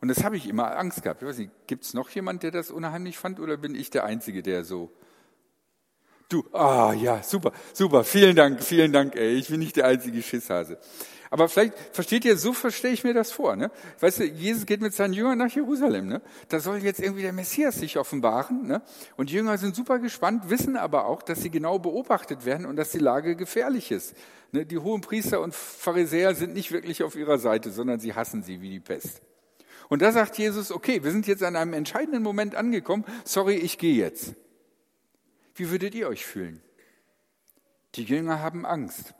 Und 0.00 0.08
das 0.08 0.24
habe 0.24 0.36
ich 0.36 0.48
immer 0.48 0.76
Angst 0.78 1.02
gehabt. 1.02 1.22
Ich 1.22 1.28
weiß 1.28 1.38
nicht, 1.38 1.50
gibt's 1.66 1.92
noch 1.92 2.08
jemand, 2.08 2.42
der 2.42 2.50
das 2.50 2.70
unheimlich 2.70 3.18
fand, 3.18 3.38
oder 3.38 3.58
bin 3.58 3.74
ich 3.74 3.90
der 3.90 4.04
Einzige, 4.04 4.42
der 4.42 4.64
so 4.64 4.90
Du, 6.32 6.42
ah 6.54 6.94
ja, 6.94 7.22
super, 7.22 7.52
super, 7.74 8.04
vielen 8.04 8.34
Dank, 8.34 8.62
vielen 8.62 8.90
Dank, 8.90 9.16
ey, 9.16 9.34
ich 9.34 9.48
bin 9.48 9.60
nicht 9.60 9.76
der 9.76 9.84
einzige 9.84 10.22
Schisshase. 10.22 10.78
Aber 11.32 11.48
vielleicht 11.48 11.72
versteht 11.92 12.26
ihr, 12.26 12.36
so 12.36 12.52
verstehe 12.52 12.90
ich 12.90 13.04
mir 13.04 13.14
das 13.14 13.32
vor. 13.32 13.56
Ne? 13.56 13.70
Weißt 14.00 14.20
du, 14.20 14.24
Jesus 14.24 14.66
geht 14.66 14.82
mit 14.82 14.92
seinen 14.92 15.14
Jüngern 15.14 15.38
nach 15.38 15.50
Jerusalem. 15.50 16.06
Ne? 16.06 16.20
Da 16.50 16.60
soll 16.60 16.84
jetzt 16.84 17.00
irgendwie 17.00 17.22
der 17.22 17.32
Messias 17.32 17.76
sich 17.76 17.96
offenbaren. 17.96 18.66
Ne? 18.66 18.82
Und 19.16 19.30
die 19.30 19.36
Jünger 19.36 19.56
sind 19.56 19.74
super 19.74 19.98
gespannt, 19.98 20.50
wissen 20.50 20.76
aber 20.76 21.06
auch, 21.06 21.22
dass 21.22 21.40
sie 21.40 21.48
genau 21.48 21.78
beobachtet 21.78 22.44
werden 22.44 22.66
und 22.66 22.76
dass 22.76 22.90
die 22.90 22.98
Lage 22.98 23.34
gefährlich 23.34 23.90
ist. 23.90 24.14
Ne? 24.50 24.66
Die 24.66 24.76
hohen 24.76 25.00
Priester 25.00 25.40
und 25.40 25.54
Pharisäer 25.54 26.34
sind 26.34 26.52
nicht 26.52 26.70
wirklich 26.70 27.02
auf 27.02 27.16
ihrer 27.16 27.38
Seite, 27.38 27.70
sondern 27.70 27.98
sie 27.98 28.12
hassen 28.12 28.42
sie 28.42 28.60
wie 28.60 28.68
die 28.68 28.80
Pest. 28.80 29.22
Und 29.88 30.02
da 30.02 30.12
sagt 30.12 30.36
Jesus, 30.36 30.70
okay, 30.70 31.02
wir 31.02 31.12
sind 31.12 31.26
jetzt 31.26 31.42
an 31.42 31.56
einem 31.56 31.72
entscheidenden 31.72 32.22
Moment 32.22 32.56
angekommen. 32.56 33.06
Sorry, 33.24 33.54
ich 33.54 33.78
gehe 33.78 33.94
jetzt. 33.94 34.34
Wie 35.54 35.70
würdet 35.70 35.94
ihr 35.94 36.08
euch 36.08 36.26
fühlen? 36.26 36.62
Die 37.94 38.04
Jünger 38.04 38.40
haben 38.40 38.66
Angst. 38.66 39.14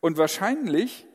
Und 0.00 0.16
wahrscheinlich 0.16 1.06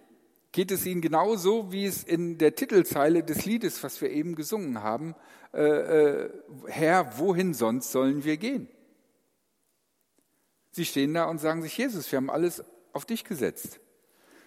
geht 0.51 0.71
es 0.71 0.85
ihnen 0.85 1.01
genauso, 1.01 1.71
wie 1.71 1.85
es 1.85 2.03
in 2.03 2.37
der 2.37 2.55
Titelzeile 2.55 3.23
des 3.23 3.45
Liedes, 3.45 3.83
was 3.83 4.01
wir 4.01 4.11
eben 4.11 4.35
gesungen 4.35 4.83
haben, 4.83 5.15
äh, 5.53 5.61
äh, 5.61 6.29
Herr, 6.67 7.17
wohin 7.17 7.53
sonst 7.53 7.91
sollen 7.91 8.23
wir 8.23 8.37
gehen? 8.37 8.67
Sie 10.71 10.85
stehen 10.85 11.13
da 11.13 11.25
und 11.25 11.39
sagen 11.39 11.61
sich, 11.61 11.77
Jesus, 11.77 12.11
wir 12.11 12.17
haben 12.17 12.29
alles 12.29 12.63
auf 12.93 13.05
dich 13.05 13.23
gesetzt. 13.23 13.79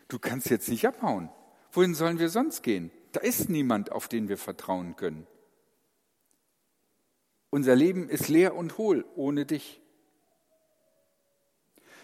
Du 0.08 0.18
kannst 0.18 0.50
jetzt 0.50 0.68
nicht 0.68 0.86
abhauen. 0.86 1.30
Wohin 1.72 1.94
sollen 1.94 2.18
wir 2.18 2.28
sonst 2.28 2.62
gehen? 2.62 2.90
Da 3.12 3.20
ist 3.20 3.48
niemand, 3.48 3.92
auf 3.92 4.08
den 4.08 4.28
wir 4.28 4.36
vertrauen 4.36 4.96
können. 4.96 5.26
Unser 7.50 7.76
Leben 7.76 8.08
ist 8.08 8.28
leer 8.28 8.54
und 8.54 8.76
hohl 8.76 9.04
ohne 9.14 9.46
dich. 9.46 9.80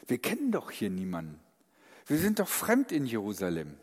Wir 0.07 0.19
kennen 0.19 0.53
doch 0.53 0.71
hier 0.71 0.91
niemanden. 0.91 1.42
Wir 2.13 2.19
sind 2.19 2.41
doch 2.41 2.49
fremd 2.49 2.93
in 2.93 3.07
Jerusalem. 3.07 3.79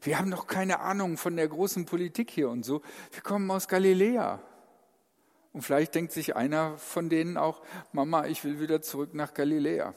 Wir 0.00 0.18
haben 0.18 0.30
doch 0.30 0.46
keine 0.46 0.80
Ahnung 0.80 1.18
von 1.18 1.36
der 1.36 1.46
großen 1.46 1.84
Politik 1.84 2.30
hier 2.30 2.48
und 2.48 2.64
so. 2.64 2.80
Wir 3.12 3.20
kommen 3.20 3.50
aus 3.50 3.68
Galiläa. 3.68 4.40
Und 5.52 5.60
vielleicht 5.60 5.94
denkt 5.94 6.10
sich 6.12 6.34
einer 6.36 6.78
von 6.78 7.10
denen 7.10 7.36
auch, 7.36 7.60
Mama, 7.92 8.28
ich 8.28 8.42
will 8.44 8.60
wieder 8.60 8.80
zurück 8.80 9.12
nach 9.12 9.34
Galiläa. 9.34 9.94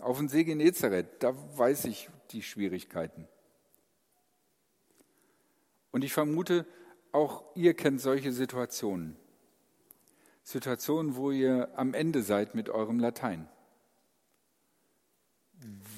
Auf 0.00 0.16
den 0.16 0.30
See 0.30 0.44
Genezareth, 0.44 1.22
da 1.22 1.34
weiß 1.58 1.84
ich 1.84 2.08
die 2.30 2.40
Schwierigkeiten. 2.40 3.28
Und 5.90 6.04
ich 6.04 6.14
vermute, 6.14 6.64
auch 7.12 7.44
ihr 7.54 7.74
kennt 7.74 8.00
solche 8.00 8.32
Situationen. 8.32 9.18
Situationen, 10.42 11.16
wo 11.16 11.32
ihr 11.32 11.68
am 11.76 11.92
Ende 11.92 12.22
seid 12.22 12.54
mit 12.54 12.70
eurem 12.70 12.98
Latein 12.98 13.46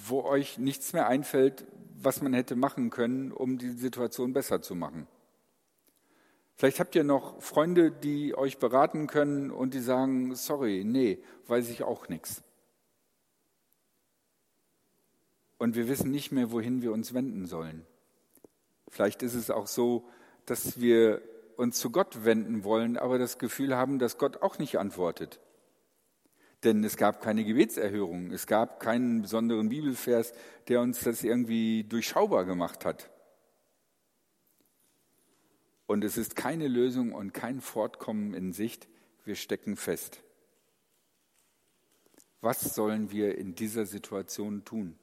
wo 0.06 0.22
euch 0.22 0.58
nichts 0.58 0.92
mehr 0.92 1.08
einfällt, 1.08 1.66
was 1.96 2.22
man 2.22 2.34
hätte 2.34 2.56
machen 2.56 2.90
können, 2.90 3.32
um 3.32 3.58
die 3.58 3.70
Situation 3.70 4.32
besser 4.32 4.62
zu 4.62 4.74
machen. 4.74 5.06
Vielleicht 6.56 6.78
habt 6.78 6.94
ihr 6.94 7.04
noch 7.04 7.42
Freunde, 7.42 7.90
die 7.90 8.36
euch 8.36 8.58
beraten 8.58 9.06
können 9.06 9.50
und 9.50 9.74
die 9.74 9.80
sagen, 9.80 10.34
sorry, 10.36 10.84
nee, 10.84 11.18
weiß 11.48 11.68
ich 11.68 11.82
auch 11.82 12.08
nichts. 12.08 12.42
Und 15.58 15.74
wir 15.74 15.88
wissen 15.88 16.10
nicht 16.10 16.30
mehr, 16.30 16.52
wohin 16.52 16.82
wir 16.82 16.92
uns 16.92 17.14
wenden 17.14 17.46
sollen. 17.46 17.86
Vielleicht 18.88 19.22
ist 19.22 19.34
es 19.34 19.50
auch 19.50 19.66
so, 19.66 20.08
dass 20.46 20.80
wir 20.80 21.22
uns 21.56 21.78
zu 21.78 21.90
Gott 21.90 22.24
wenden 22.24 22.64
wollen, 22.64 22.96
aber 22.96 23.18
das 23.18 23.38
Gefühl 23.38 23.74
haben, 23.76 23.98
dass 23.98 24.18
Gott 24.18 24.42
auch 24.42 24.58
nicht 24.58 24.78
antwortet. 24.78 25.40
Denn 26.64 26.82
es 26.82 26.96
gab 26.96 27.20
keine 27.20 27.44
Gebetserhörung, 27.44 28.30
es 28.30 28.46
gab 28.46 28.80
keinen 28.80 29.22
besonderen 29.22 29.68
Bibelvers, 29.68 30.32
der 30.68 30.80
uns 30.80 31.00
das 31.00 31.22
irgendwie 31.22 31.84
durchschaubar 31.84 32.46
gemacht 32.46 32.86
hat. 32.86 33.10
Und 35.86 36.02
es 36.02 36.16
ist 36.16 36.36
keine 36.36 36.66
Lösung 36.66 37.12
und 37.12 37.34
kein 37.34 37.60
Fortkommen 37.60 38.32
in 38.32 38.52
Sicht, 38.54 38.88
wir 39.24 39.34
stecken 39.34 39.76
fest. 39.76 40.22
Was 42.40 42.74
sollen 42.74 43.10
wir 43.10 43.36
in 43.36 43.54
dieser 43.54 43.84
Situation 43.84 44.64
tun? 44.64 44.98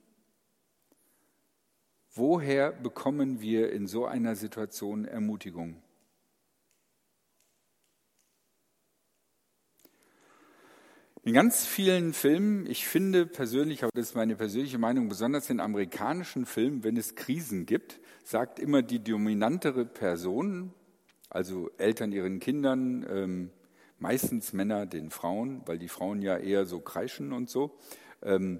Woher 2.13 2.71
bekommen 2.71 3.39
wir 3.39 3.71
in 3.71 3.87
so 3.87 4.05
einer 4.05 4.35
Situation 4.35 5.05
Ermutigung? 5.05 5.81
In 11.23 11.33
ganz 11.33 11.67
vielen 11.67 12.13
Filmen, 12.13 12.65
ich 12.65 12.87
finde 12.87 13.27
persönlich, 13.27 13.83
aber 13.83 13.91
das 13.93 14.07
ist 14.07 14.15
meine 14.15 14.35
persönliche 14.35 14.79
Meinung, 14.79 15.07
besonders 15.07 15.51
in 15.51 15.59
amerikanischen 15.59 16.47
Filmen, 16.47 16.83
wenn 16.83 16.97
es 16.97 17.13
Krisen 17.13 17.67
gibt, 17.67 17.99
sagt 18.23 18.57
immer 18.57 18.81
die 18.81 19.03
dominantere 19.03 19.85
Person, 19.85 20.73
also 21.29 21.69
Eltern 21.77 22.11
ihren 22.11 22.39
Kindern, 22.39 23.05
ähm, 23.07 23.51
meistens 23.99 24.51
Männer 24.53 24.87
den 24.87 25.11
Frauen, 25.11 25.61
weil 25.67 25.77
die 25.77 25.89
Frauen 25.89 26.23
ja 26.23 26.37
eher 26.37 26.65
so 26.65 26.79
kreischen 26.79 27.33
und 27.33 27.51
so, 27.51 27.77
ähm, 28.23 28.59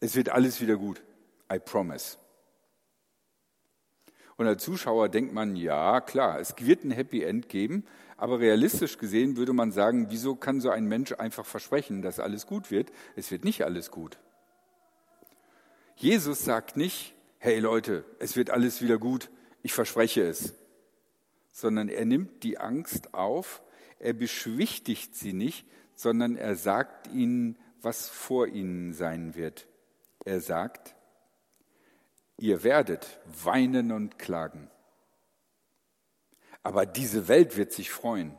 es 0.00 0.16
wird 0.16 0.30
alles 0.30 0.62
wieder 0.62 0.78
gut. 0.78 1.02
I 1.52 1.58
promise. 1.58 2.16
Und 4.36 4.46
als 4.46 4.62
Zuschauer 4.64 5.08
denkt 5.08 5.32
man, 5.32 5.56
ja, 5.56 6.00
klar, 6.00 6.40
es 6.40 6.54
wird 6.58 6.84
ein 6.84 6.90
Happy 6.90 7.22
End 7.22 7.48
geben, 7.48 7.84
aber 8.16 8.40
realistisch 8.40 8.98
gesehen 8.98 9.36
würde 9.36 9.52
man 9.52 9.72
sagen, 9.72 10.06
wieso 10.10 10.34
kann 10.34 10.60
so 10.60 10.70
ein 10.70 10.86
Mensch 10.86 11.12
einfach 11.12 11.46
versprechen, 11.46 12.02
dass 12.02 12.20
alles 12.20 12.46
gut 12.46 12.70
wird? 12.70 12.90
Es 13.16 13.30
wird 13.30 13.44
nicht 13.44 13.64
alles 13.64 13.90
gut. 13.90 14.18
Jesus 15.96 16.44
sagt 16.44 16.76
nicht, 16.76 17.14
hey 17.38 17.60
Leute, 17.60 18.04
es 18.18 18.36
wird 18.36 18.50
alles 18.50 18.82
wieder 18.82 18.98
gut, 18.98 19.30
ich 19.62 19.72
verspreche 19.72 20.22
es, 20.22 20.54
sondern 21.52 21.88
er 21.88 22.04
nimmt 22.04 22.42
die 22.42 22.58
Angst 22.58 23.14
auf, 23.14 23.62
er 23.98 24.12
beschwichtigt 24.12 25.14
sie 25.14 25.32
nicht, 25.32 25.66
sondern 25.94 26.36
er 26.36 26.56
sagt 26.56 27.12
ihnen, 27.12 27.56
was 27.80 28.08
vor 28.08 28.48
ihnen 28.48 28.92
sein 28.92 29.34
wird. 29.34 29.68
Er 30.24 30.40
sagt, 30.40 30.96
ihr 32.36 32.62
werdet 32.62 33.20
weinen 33.44 33.92
und 33.92 34.18
klagen 34.18 34.70
aber 36.64 36.86
diese 36.86 37.28
Welt 37.28 37.56
wird 37.56 37.72
sich 37.72 37.92
freuen. 37.92 38.36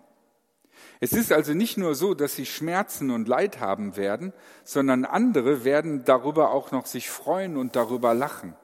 Es 0.99 1.13
ist 1.13 1.31
also 1.31 1.53
nicht 1.53 1.77
nur 1.77 1.95
so, 1.95 2.13
dass 2.15 2.35
sie 2.35 2.45
Schmerzen 2.45 3.11
und 3.11 3.27
Leid 3.27 3.59
haben 3.59 3.95
werden, 3.95 4.33
sondern 4.65 5.05
andere 5.05 5.63
werden 5.63 6.03
darüber 6.03 6.51
auch 6.51 6.71
noch 6.71 6.87
sich 6.87 7.09
freuen 7.09 7.55
und 7.55 7.75
darüber 7.75 8.13
lachen. 8.13 8.55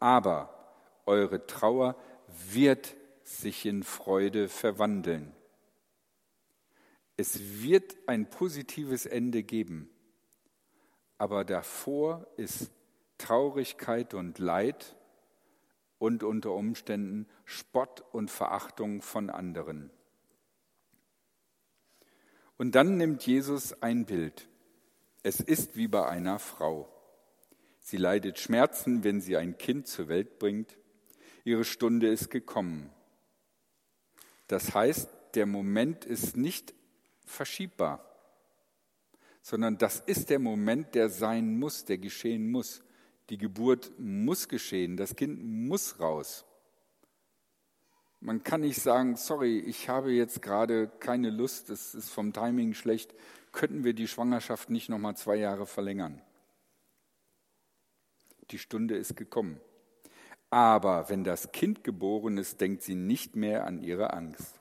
Aber 0.00 0.52
eure 1.06 1.46
Trauer 1.46 1.96
wird 2.50 2.94
sich 3.22 3.66
in 3.66 3.84
Freude 3.84 4.48
verwandeln. 4.48 5.32
Es 7.16 7.62
wird 7.62 7.96
ein 8.06 8.28
positives 8.28 9.06
Ende 9.06 9.42
geben, 9.42 9.90
aber 11.18 11.44
davor 11.44 12.26
ist 12.36 12.70
Traurigkeit 13.18 14.14
und 14.14 14.38
Leid 14.38 14.96
und 15.98 16.22
unter 16.22 16.52
Umständen 16.52 17.26
Spott 17.44 18.04
und 18.12 18.30
Verachtung 18.30 19.02
von 19.02 19.28
anderen. 19.28 19.90
Und 22.56 22.74
dann 22.74 22.96
nimmt 22.96 23.26
Jesus 23.26 23.82
ein 23.82 24.06
Bild. 24.06 24.48
Es 25.22 25.40
ist 25.40 25.76
wie 25.76 25.88
bei 25.88 26.08
einer 26.08 26.38
Frau. 26.38 26.88
Sie 27.80 27.96
leidet 27.96 28.38
Schmerzen, 28.38 29.04
wenn 29.04 29.20
sie 29.20 29.36
ein 29.36 29.58
Kind 29.58 29.86
zur 29.86 30.08
Welt 30.08 30.38
bringt. 30.38 30.78
Ihre 31.44 31.64
Stunde 31.64 32.08
ist 32.08 32.30
gekommen. 32.30 32.90
Das 34.46 34.74
heißt, 34.74 35.08
der 35.34 35.46
Moment 35.46 36.04
ist 36.04 36.36
nicht 36.36 36.74
verschiebbar, 37.24 38.07
sondern 39.48 39.78
das 39.78 40.00
ist 40.00 40.28
der 40.28 40.40
Moment, 40.40 40.94
der 40.94 41.08
sein 41.08 41.58
muss, 41.58 41.86
der 41.86 41.96
geschehen 41.96 42.50
muss. 42.50 42.82
Die 43.30 43.38
Geburt 43.38 43.90
muss 43.98 44.46
geschehen, 44.46 44.98
das 44.98 45.16
Kind 45.16 45.42
muss 45.42 45.98
raus. 45.98 46.44
Man 48.20 48.42
kann 48.42 48.60
nicht 48.60 48.82
sagen, 48.82 49.16
sorry, 49.16 49.60
ich 49.60 49.88
habe 49.88 50.12
jetzt 50.12 50.42
gerade 50.42 50.88
keine 51.00 51.30
Lust, 51.30 51.70
es 51.70 51.94
ist 51.94 52.10
vom 52.10 52.34
Timing 52.34 52.74
schlecht, 52.74 53.14
könnten 53.50 53.84
wir 53.84 53.94
die 53.94 54.06
Schwangerschaft 54.06 54.68
nicht 54.68 54.90
noch 54.90 54.98
mal 54.98 55.16
zwei 55.16 55.36
Jahre 55.36 55.64
verlängern. 55.64 56.20
Die 58.50 58.58
Stunde 58.58 58.98
ist 58.98 59.16
gekommen. 59.16 59.62
Aber 60.50 61.08
wenn 61.08 61.24
das 61.24 61.52
Kind 61.52 61.84
geboren 61.84 62.36
ist, 62.36 62.60
denkt 62.60 62.82
sie 62.82 62.96
nicht 62.96 63.34
mehr 63.34 63.66
an 63.66 63.78
ihre 63.78 64.12
Angst. 64.12 64.60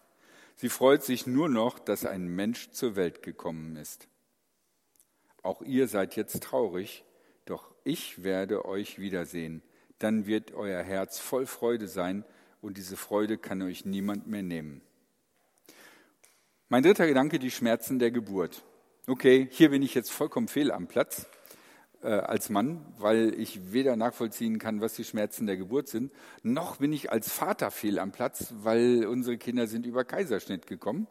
Sie 0.56 0.70
freut 0.70 1.04
sich 1.04 1.28
nur 1.28 1.50
noch, 1.50 1.78
dass 1.78 2.06
ein 2.06 2.30
Mensch 2.30 2.72
zur 2.72 2.96
Welt 2.96 3.22
gekommen 3.22 3.76
ist. 3.76 4.08
Auch 5.48 5.62
ihr 5.62 5.88
seid 5.88 6.18
jetzt 6.18 6.44
traurig, 6.44 7.06
doch 7.46 7.74
ich 7.86 8.22
werde 8.22 8.66
euch 8.66 9.00
wiedersehen. 9.00 9.62
Dann 9.98 10.26
wird 10.28 10.54
euer 10.54 10.84
Herz 10.84 11.20
voll 11.20 11.46
Freude 11.46 11.88
sein 11.88 12.26
und 12.60 12.76
diese 12.76 12.98
Freude 12.98 13.38
kann 13.38 13.62
euch 13.62 13.86
niemand 13.86 14.28
mehr 14.28 14.44
nehmen. 14.44 14.82
Mein 16.68 16.84
dritter 16.84 17.08
Gedanke, 17.08 17.40
die 17.40 17.50
Schmerzen 17.50 17.98
der 17.98 18.12
Geburt. 18.12 18.66
Okay, 19.08 19.48
hier 19.50 19.70
bin 19.70 19.82
ich 19.84 19.96
jetzt 19.96 20.12
vollkommen 20.12 20.50
fehl 20.50 20.70
am 20.70 20.88
Platz 20.88 21.28
äh, 22.04 22.10
als 22.10 22.50
Mann, 22.50 22.86
weil 22.98 23.34
ich 23.40 23.72
weder 23.72 23.96
nachvollziehen 23.96 24.60
kann, 24.60 24.82
was 24.82 24.96
die 24.96 25.06
Schmerzen 25.06 25.48
der 25.48 25.56
Geburt 25.56 25.88
sind, 25.88 26.12
noch 26.44 26.76
bin 26.76 26.92
ich 26.92 27.10
als 27.10 27.32
Vater 27.32 27.72
fehl 27.72 28.00
am 28.00 28.12
Platz, 28.12 28.54
weil 28.64 29.06
unsere 29.06 29.38
Kinder 29.38 29.68
sind 29.68 29.86
über 29.86 30.04
Kaiserschnitt 30.04 30.68
gekommen. 30.68 31.08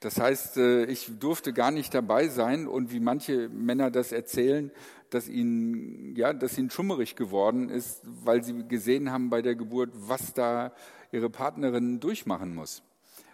Das 0.00 0.20
heißt, 0.20 0.58
äh, 0.58 0.84
ich 0.84 1.10
durfte 1.18 1.52
gar 1.52 1.70
nicht 1.70 1.92
dabei 1.92 2.28
sein 2.28 2.68
und 2.68 2.92
wie 2.92 3.00
manche 3.00 3.48
Männer 3.48 3.90
das 3.90 4.12
erzählen, 4.12 4.70
dass 5.10 5.28
ihnen, 5.28 6.14
ja, 6.14 6.32
dass 6.32 6.58
ihnen 6.58 6.70
schummerig 6.70 7.16
geworden 7.16 7.68
ist, 7.68 8.02
weil 8.04 8.44
sie 8.44 8.66
gesehen 8.68 9.10
haben 9.10 9.30
bei 9.30 9.42
der 9.42 9.54
Geburt, 9.54 9.90
was 9.94 10.34
da 10.34 10.72
ihre 11.10 11.30
Partnerin 11.30 12.00
durchmachen 12.00 12.54
muss. 12.54 12.82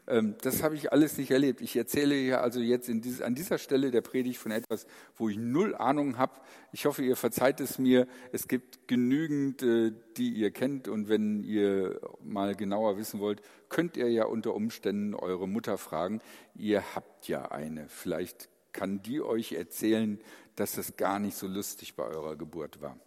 Ähm, 0.07 0.37
das 0.43 0.63
habe 0.63 0.75
ich 0.75 0.93
alles 0.93 1.17
nicht 1.17 1.31
erlebt. 1.31 1.61
Ich 1.61 1.77
erzähle 1.77 2.15
hier 2.15 2.43
also 2.43 2.61
jetzt 2.61 2.89
dieses, 2.89 3.23
an 3.23 3.35
dieser 3.35 3.59
Stelle 3.59 3.91
der 3.91 4.03
Predigt 4.03 4.39
von 4.39 4.53
etwas, 4.53 4.87
wo 5.17 5.29
ich 5.29 5.39
null 5.39 5.75
Ahnung 5.75 6.19
habe. 6.19 6.41
Ich 6.73 6.85
hoffe, 6.85 7.03
ihr 7.03 7.17
verzeiht 7.17 7.61
es 7.61 7.79
mir. 7.79 8.07
Es 8.33 8.49
gibt 8.49 8.87
genügend, 8.87 9.63
äh, 9.63 9.93
die 10.17 10.31
ihr 10.31 10.51
kennt. 10.51 10.89
Und 10.89 11.09
wenn 11.09 11.43
ihr 11.43 12.01
mal 12.23 12.55
genauer 12.55 12.99
wissen 12.99 13.21
wollt, 13.21 13.41
könnt 13.69 13.97
ihr 13.97 14.11
ja 14.11 14.25
unter 14.27 14.55
Umständen 14.55 15.15
eure 15.15 15.49
Mutter 15.49 15.79
fragen. 15.79 16.21
Ihr 16.55 16.95
habt 16.95 17.29
ja 17.29 17.51
eine. 17.51 17.89
Vielleicht 17.89 18.49
kann 18.73 19.03
die 19.03 19.23
euch 19.23 19.53
erzählen, 19.53 20.21
dass 20.57 20.77
es 20.77 20.97
gar 20.97 21.19
nicht 21.19 21.37
so 21.37 21.47
lustig 21.47 21.95
bei 21.95 22.05
eurer 22.05 22.37
Geburt 22.37 22.83
war. 22.83 22.99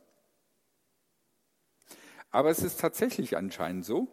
Aber 2.31 2.49
es 2.49 2.59
ist 2.59 2.79
tatsächlich 2.79 3.37
anscheinend 3.37 3.85
so, 3.85 4.07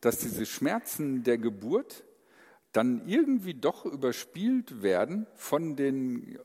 dass 0.00 0.18
diese 0.18 0.44
Schmerzen 0.46 1.22
der 1.22 1.38
Geburt 1.38 2.04
dann 2.74 3.06
irgendwie 3.06 3.54
doch 3.54 3.86
überspielt 3.86 4.82
werden 4.82 5.28
von 5.36 5.76
den 5.76 6.38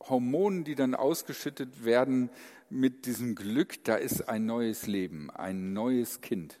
Hormonen, 0.00 0.64
die 0.64 0.74
dann 0.74 0.94
ausgeschüttet 0.94 1.84
werden 1.84 2.30
mit 2.70 3.04
diesem 3.04 3.34
Glück, 3.34 3.84
da 3.84 3.96
ist 3.96 4.30
ein 4.30 4.46
neues 4.46 4.86
Leben, 4.86 5.30
ein 5.30 5.74
neues 5.74 6.22
Kind. 6.22 6.58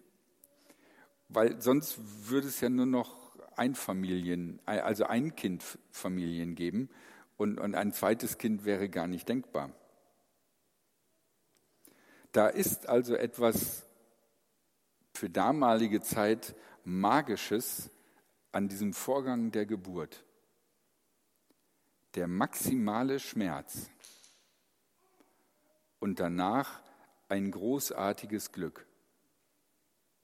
Weil 1.30 1.60
sonst 1.62 1.98
würde 2.28 2.48
es 2.48 2.60
ja 2.60 2.68
nur 2.68 2.84
noch 2.84 3.34
Einfamilien, 3.56 4.60
also 4.66 5.04
ein 5.04 5.34
Kind 5.34 5.64
Familien 5.90 6.54
geben 6.54 6.90
und, 7.38 7.58
und 7.58 7.74
ein 7.74 7.92
zweites 7.94 8.36
Kind 8.36 8.66
wäre 8.66 8.90
gar 8.90 9.06
nicht 9.06 9.26
denkbar. 9.26 9.70
Da 12.32 12.48
ist 12.48 12.90
also 12.90 13.14
etwas 13.14 13.86
für 15.14 15.30
damalige 15.30 16.02
Zeit 16.02 16.54
Magisches 16.84 17.90
an 18.54 18.68
diesem 18.68 18.92
Vorgang 18.92 19.50
der 19.50 19.66
Geburt. 19.66 20.24
Der 22.14 22.28
maximale 22.28 23.18
Schmerz 23.18 23.90
und 25.98 26.20
danach 26.20 26.80
ein 27.28 27.50
großartiges 27.50 28.52
Glück. 28.52 28.86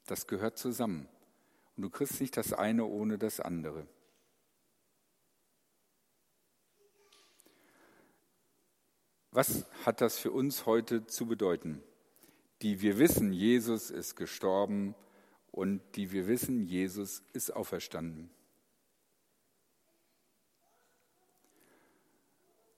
Das 0.06 0.28
gehört 0.28 0.58
zusammen. 0.58 1.08
Und 1.76 1.82
du 1.82 1.90
kriegst 1.90 2.20
nicht 2.20 2.36
das 2.36 2.52
eine 2.52 2.84
ohne 2.84 3.18
das 3.18 3.40
andere. 3.40 3.84
Was 9.32 9.66
hat 9.84 10.00
das 10.00 10.18
für 10.18 10.30
uns 10.30 10.66
heute 10.66 11.04
zu 11.06 11.26
bedeuten? 11.26 11.82
Die 12.62 12.80
wir 12.80 12.98
wissen, 12.98 13.32
Jesus 13.32 13.90
ist 13.90 14.14
gestorben 14.14 14.94
und 15.52 15.80
die 15.96 16.12
wir 16.12 16.26
wissen, 16.26 16.64
Jesus 16.64 17.22
ist 17.32 17.50
auferstanden. 17.50 18.30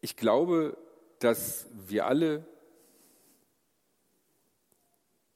Ich 0.00 0.16
glaube, 0.16 0.76
dass 1.18 1.68
wir 1.87 2.06
alle, 2.06 2.46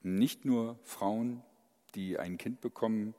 nicht 0.02 0.44
nur 0.44 0.78
Frauen, 0.82 1.42
die 1.94 2.18
ein 2.18 2.38
Kind 2.38 2.60
bekommen, 2.60 3.14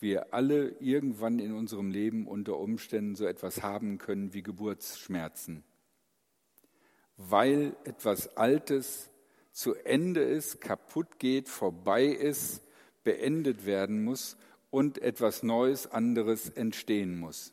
wir 0.00 0.34
alle 0.34 0.70
irgendwann 0.80 1.38
in 1.38 1.52
unserem 1.52 1.90
Leben 1.90 2.26
unter 2.26 2.58
Umständen 2.58 3.14
so 3.14 3.24
etwas 3.26 3.62
haben 3.62 3.98
können 3.98 4.34
wie 4.34 4.42
Geburtsschmerzen, 4.42 5.64
weil 7.16 7.76
etwas 7.84 8.36
Altes 8.36 9.10
zu 9.52 9.74
Ende 9.74 10.22
ist, 10.22 10.60
kaputt 10.60 11.18
geht, 11.20 11.48
vorbei 11.48 12.06
ist 12.06 12.64
beendet 13.04 13.66
werden 13.66 14.02
muss 14.04 14.36
und 14.70 14.98
etwas 14.98 15.42
Neues, 15.42 15.86
anderes 15.86 16.48
entstehen 16.48 17.18
muss. 17.18 17.52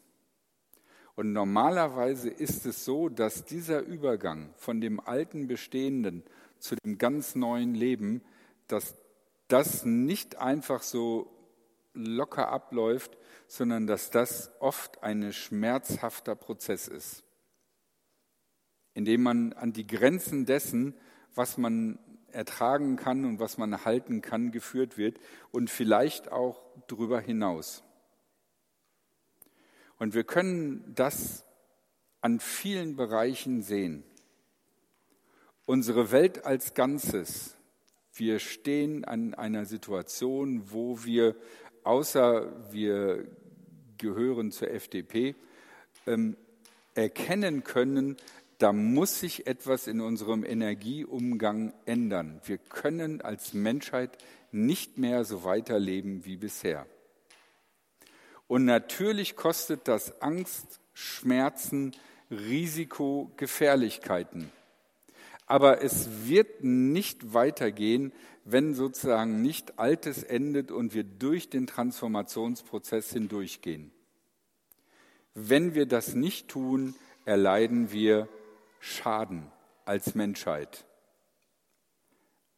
Und 1.15 1.33
normalerweise 1.33 2.29
ist 2.29 2.65
es 2.65 2.85
so, 2.85 3.09
dass 3.09 3.45
dieser 3.45 3.81
Übergang 3.81 4.53
von 4.55 4.81
dem 4.81 4.99
alten 4.99 5.47
Bestehenden 5.47 6.23
zu 6.57 6.75
dem 6.75 6.97
ganz 6.97 7.35
neuen 7.35 7.75
Leben, 7.75 8.23
dass 8.67 8.95
das 9.47 9.85
nicht 9.85 10.37
einfach 10.37 10.81
so 10.81 11.29
locker 11.93 12.49
abläuft, 12.49 13.17
sondern 13.47 13.85
dass 13.85 14.09
das 14.09 14.51
oft 14.59 15.03
ein 15.03 15.33
schmerzhafter 15.33 16.35
Prozess 16.35 16.87
ist, 16.87 17.23
indem 18.93 19.23
man 19.23 19.53
an 19.53 19.73
die 19.73 19.85
Grenzen 19.85 20.45
dessen, 20.45 20.95
was 21.35 21.57
man 21.57 21.99
ertragen 22.33 22.95
kann 22.95 23.25
und 23.25 23.39
was 23.39 23.57
man 23.57 23.85
halten 23.85 24.21
kann, 24.21 24.51
geführt 24.51 24.97
wird 24.97 25.19
und 25.51 25.69
vielleicht 25.69 26.31
auch 26.31 26.61
darüber 26.87 27.19
hinaus. 27.19 27.83
Und 29.97 30.13
wir 30.13 30.23
können 30.23 30.83
das 30.95 31.45
an 32.21 32.39
vielen 32.39 32.95
Bereichen 32.95 33.61
sehen. 33.61 34.03
Unsere 35.65 36.11
Welt 36.11 36.45
als 36.45 36.73
Ganzes, 36.73 37.55
wir 38.13 38.39
stehen 38.39 39.05
an 39.05 39.33
einer 39.33 39.65
Situation, 39.65 40.71
wo 40.71 41.03
wir, 41.03 41.35
außer 41.83 42.71
wir 42.71 43.27
gehören 43.97 44.51
zur 44.51 44.71
FDP, 44.71 45.35
ähm, 46.07 46.35
erkennen 46.93 47.63
können, 47.63 48.17
da 48.61 48.73
muss 48.73 49.19
sich 49.19 49.47
etwas 49.47 49.87
in 49.87 50.01
unserem 50.01 50.43
Energieumgang 50.43 51.73
ändern. 51.85 52.41
Wir 52.45 52.57
können 52.57 53.21
als 53.21 53.53
Menschheit 53.53 54.17
nicht 54.51 54.97
mehr 54.97 55.23
so 55.25 55.43
weiterleben 55.43 56.25
wie 56.25 56.37
bisher. 56.37 56.85
Und 58.47 58.65
natürlich 58.65 59.35
kostet 59.35 59.87
das 59.87 60.21
Angst, 60.21 60.79
Schmerzen, 60.93 61.93
Risiko, 62.29 63.31
Gefährlichkeiten. 63.37 64.51
Aber 65.47 65.81
es 65.81 66.27
wird 66.27 66.63
nicht 66.63 67.33
weitergehen, 67.33 68.13
wenn 68.45 68.73
sozusagen 68.73 69.41
nicht 69.41 69.79
Altes 69.79 70.23
endet 70.23 70.71
und 70.71 70.93
wir 70.93 71.03
durch 71.03 71.49
den 71.49 71.67
Transformationsprozess 71.67 73.11
hindurchgehen. 73.11 73.91
Wenn 75.33 75.73
wir 75.75 75.85
das 75.85 76.13
nicht 76.13 76.47
tun, 76.49 76.95
erleiden 77.25 77.91
wir 77.91 78.27
Schaden 78.83 79.51
als 79.85 80.15
Menschheit. 80.15 80.85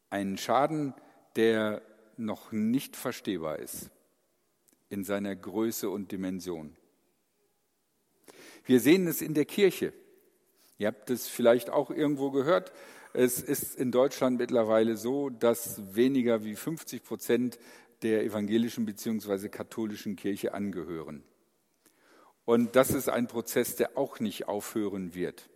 Ein 0.09 0.37
Schaden, 0.37 0.93
der 1.35 1.81
noch 2.15 2.53
nicht 2.53 2.95
verstehbar 2.95 3.59
ist 3.59 3.91
in 4.87 5.03
seiner 5.03 5.35
Größe 5.35 5.89
und 5.89 6.13
Dimension. 6.13 6.77
Wir 8.63 8.79
sehen 8.79 9.05
es 9.07 9.21
in 9.21 9.33
der 9.33 9.43
Kirche. 9.43 9.91
Ihr 10.77 10.87
habt 10.87 11.09
es 11.09 11.27
vielleicht 11.27 11.69
auch 11.69 11.91
irgendwo 11.91 12.31
gehört. 12.31 12.71
Es 13.13 13.41
ist 13.41 13.75
in 13.75 13.91
Deutschland 13.91 14.37
mittlerweile 14.37 14.95
so, 14.95 15.29
dass 15.29 15.93
weniger 15.93 16.45
wie 16.45 16.55
50 16.55 17.03
Prozent 17.03 17.59
der 18.01 18.23
evangelischen 18.23 18.85
bzw. 18.85 19.49
katholischen 19.49 20.15
Kirche 20.15 20.53
angehören. 20.53 21.23
Und 22.45 22.77
das 22.77 22.91
ist 22.91 23.09
ein 23.09 23.27
Prozess, 23.27 23.75
der 23.75 23.97
auch 23.97 24.21
nicht 24.21 24.47
aufhören 24.47 25.15
wird. 25.15 25.49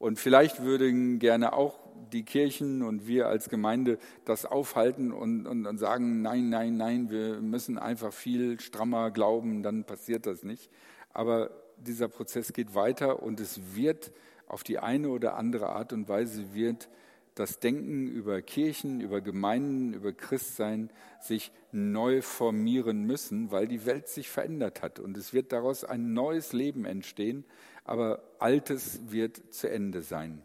Und 0.00 0.18
vielleicht 0.18 0.62
würden 0.62 1.18
gerne 1.18 1.52
auch 1.52 1.78
die 2.10 2.24
Kirchen 2.24 2.82
und 2.82 3.06
wir 3.06 3.28
als 3.28 3.50
Gemeinde 3.50 3.98
das 4.24 4.46
aufhalten 4.46 5.12
und, 5.12 5.46
und, 5.46 5.66
und, 5.66 5.76
sagen, 5.76 6.22
nein, 6.22 6.48
nein, 6.48 6.78
nein, 6.78 7.10
wir 7.10 7.42
müssen 7.42 7.78
einfach 7.78 8.10
viel 8.10 8.58
strammer 8.60 9.10
glauben, 9.10 9.62
dann 9.62 9.84
passiert 9.84 10.24
das 10.24 10.42
nicht. 10.42 10.70
Aber 11.12 11.50
dieser 11.76 12.08
Prozess 12.08 12.54
geht 12.54 12.74
weiter 12.74 13.22
und 13.22 13.40
es 13.40 13.60
wird 13.74 14.10
auf 14.46 14.62
die 14.64 14.78
eine 14.78 15.10
oder 15.10 15.36
andere 15.36 15.68
Art 15.68 15.92
und 15.92 16.08
Weise 16.08 16.54
wird 16.54 16.88
das 17.34 17.58
Denken 17.58 18.08
über 18.08 18.42
Kirchen, 18.42 19.00
über 19.00 19.20
Gemeinden, 19.20 19.94
über 19.94 20.12
Christsein 20.12 20.90
sich 21.20 21.52
neu 21.72 22.22
formieren 22.22 23.04
müssen, 23.04 23.50
weil 23.50 23.68
die 23.68 23.86
Welt 23.86 24.08
sich 24.08 24.28
verändert 24.28 24.82
hat. 24.82 24.98
Und 24.98 25.16
es 25.16 25.32
wird 25.32 25.52
daraus 25.52 25.84
ein 25.84 26.12
neues 26.12 26.52
Leben 26.52 26.84
entstehen, 26.84 27.44
aber 27.84 28.22
Altes 28.38 29.00
wird 29.10 29.52
zu 29.52 29.70
Ende 29.70 30.02
sein. 30.02 30.42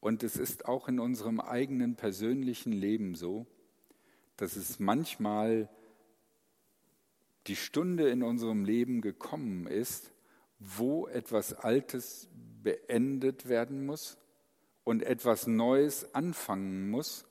Und 0.00 0.22
es 0.22 0.36
ist 0.36 0.66
auch 0.66 0.86
in 0.86 1.00
unserem 1.00 1.40
eigenen 1.40 1.96
persönlichen 1.96 2.72
Leben 2.72 3.14
so, 3.14 3.46
dass 4.36 4.54
es 4.54 4.78
manchmal 4.78 5.68
die 7.46 7.56
Stunde 7.56 8.08
in 8.10 8.22
unserem 8.22 8.64
Leben 8.64 9.00
gekommen 9.00 9.66
ist, 9.66 10.12
wo 10.58 11.06
etwas 11.06 11.52
Altes 11.52 12.28
beendet 12.66 13.48
werden 13.48 13.86
muss 13.86 14.18
und 14.82 15.04
etwas 15.04 15.46
Neues 15.46 16.12
anfangen 16.16 16.90
muss. 16.90 17.24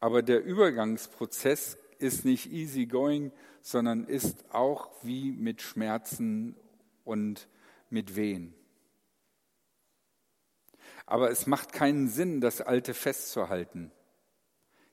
Aber 0.00 0.20
der 0.20 0.42
Übergangsprozess 0.42 1.78
ist 2.00 2.24
nicht 2.24 2.50
easy 2.50 2.86
going, 2.86 3.30
sondern 3.62 4.04
ist 4.04 4.52
auch 4.52 4.90
wie 5.04 5.30
mit 5.30 5.62
Schmerzen 5.62 6.56
und 7.04 7.46
mit 7.88 8.16
Wehen. 8.16 8.52
Aber 11.06 11.30
es 11.30 11.46
macht 11.46 11.72
keinen 11.72 12.08
Sinn, 12.08 12.40
das 12.40 12.60
Alte 12.60 12.94
festzuhalten. 12.94 13.92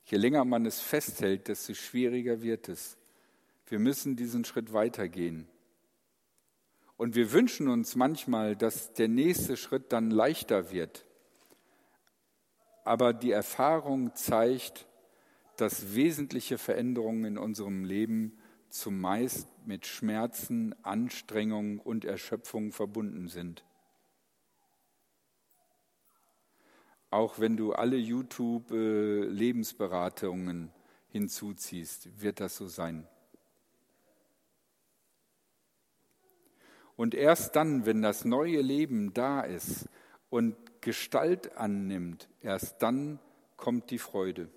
Je 0.05 0.19
länger 0.19 0.45
man 0.45 0.67
es 0.67 0.79
festhält, 0.79 1.47
desto 1.47 1.73
schwieriger 1.73 2.43
wird 2.43 2.69
es. 2.69 2.97
Wir 3.65 3.79
müssen 3.79 4.15
diesen 4.15 4.45
Schritt 4.45 4.73
weitergehen. 4.73 5.47
Und 7.01 7.15
wir 7.15 7.31
wünschen 7.31 7.67
uns 7.67 7.95
manchmal, 7.95 8.55
dass 8.55 8.93
der 8.93 9.07
nächste 9.07 9.57
Schritt 9.57 9.91
dann 9.91 10.11
leichter 10.11 10.69
wird. 10.69 11.07
Aber 12.83 13.11
die 13.11 13.31
Erfahrung 13.31 14.13
zeigt, 14.13 14.87
dass 15.57 15.95
wesentliche 15.95 16.59
Veränderungen 16.59 17.25
in 17.25 17.39
unserem 17.39 17.85
Leben 17.85 18.37
zumeist 18.69 19.47
mit 19.65 19.87
Schmerzen, 19.87 20.75
Anstrengung 20.83 21.79
und 21.79 22.05
Erschöpfung 22.05 22.71
verbunden 22.71 23.29
sind. 23.29 23.65
Auch 27.09 27.39
wenn 27.39 27.57
du 27.57 27.73
alle 27.73 27.97
YouTube-Lebensberatungen 27.97 30.67
äh, 30.67 30.71
hinzuziehst, 31.07 32.21
wird 32.21 32.39
das 32.39 32.57
so 32.57 32.67
sein. 32.67 33.07
Und 36.95 37.15
erst 37.15 37.55
dann, 37.55 37.85
wenn 37.85 38.01
das 38.01 38.25
neue 38.25 38.61
Leben 38.61 39.13
da 39.13 39.41
ist 39.41 39.89
und 40.29 40.55
Gestalt 40.81 41.57
annimmt, 41.57 42.27
erst 42.41 42.81
dann 42.81 43.19
kommt 43.57 43.91
die 43.91 43.99
Freude. 43.99 44.49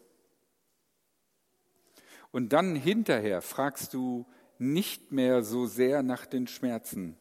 Und 2.33 2.53
dann 2.53 2.75
hinterher 2.75 3.43
fragst 3.43 3.95
du 3.95 4.27
nicht 4.59 5.13
mehr 5.13 5.43
so 5.43 5.67
sehr 5.67 6.03
nach 6.03 6.27
den 6.27 6.47
Schmerzen, 6.47 7.17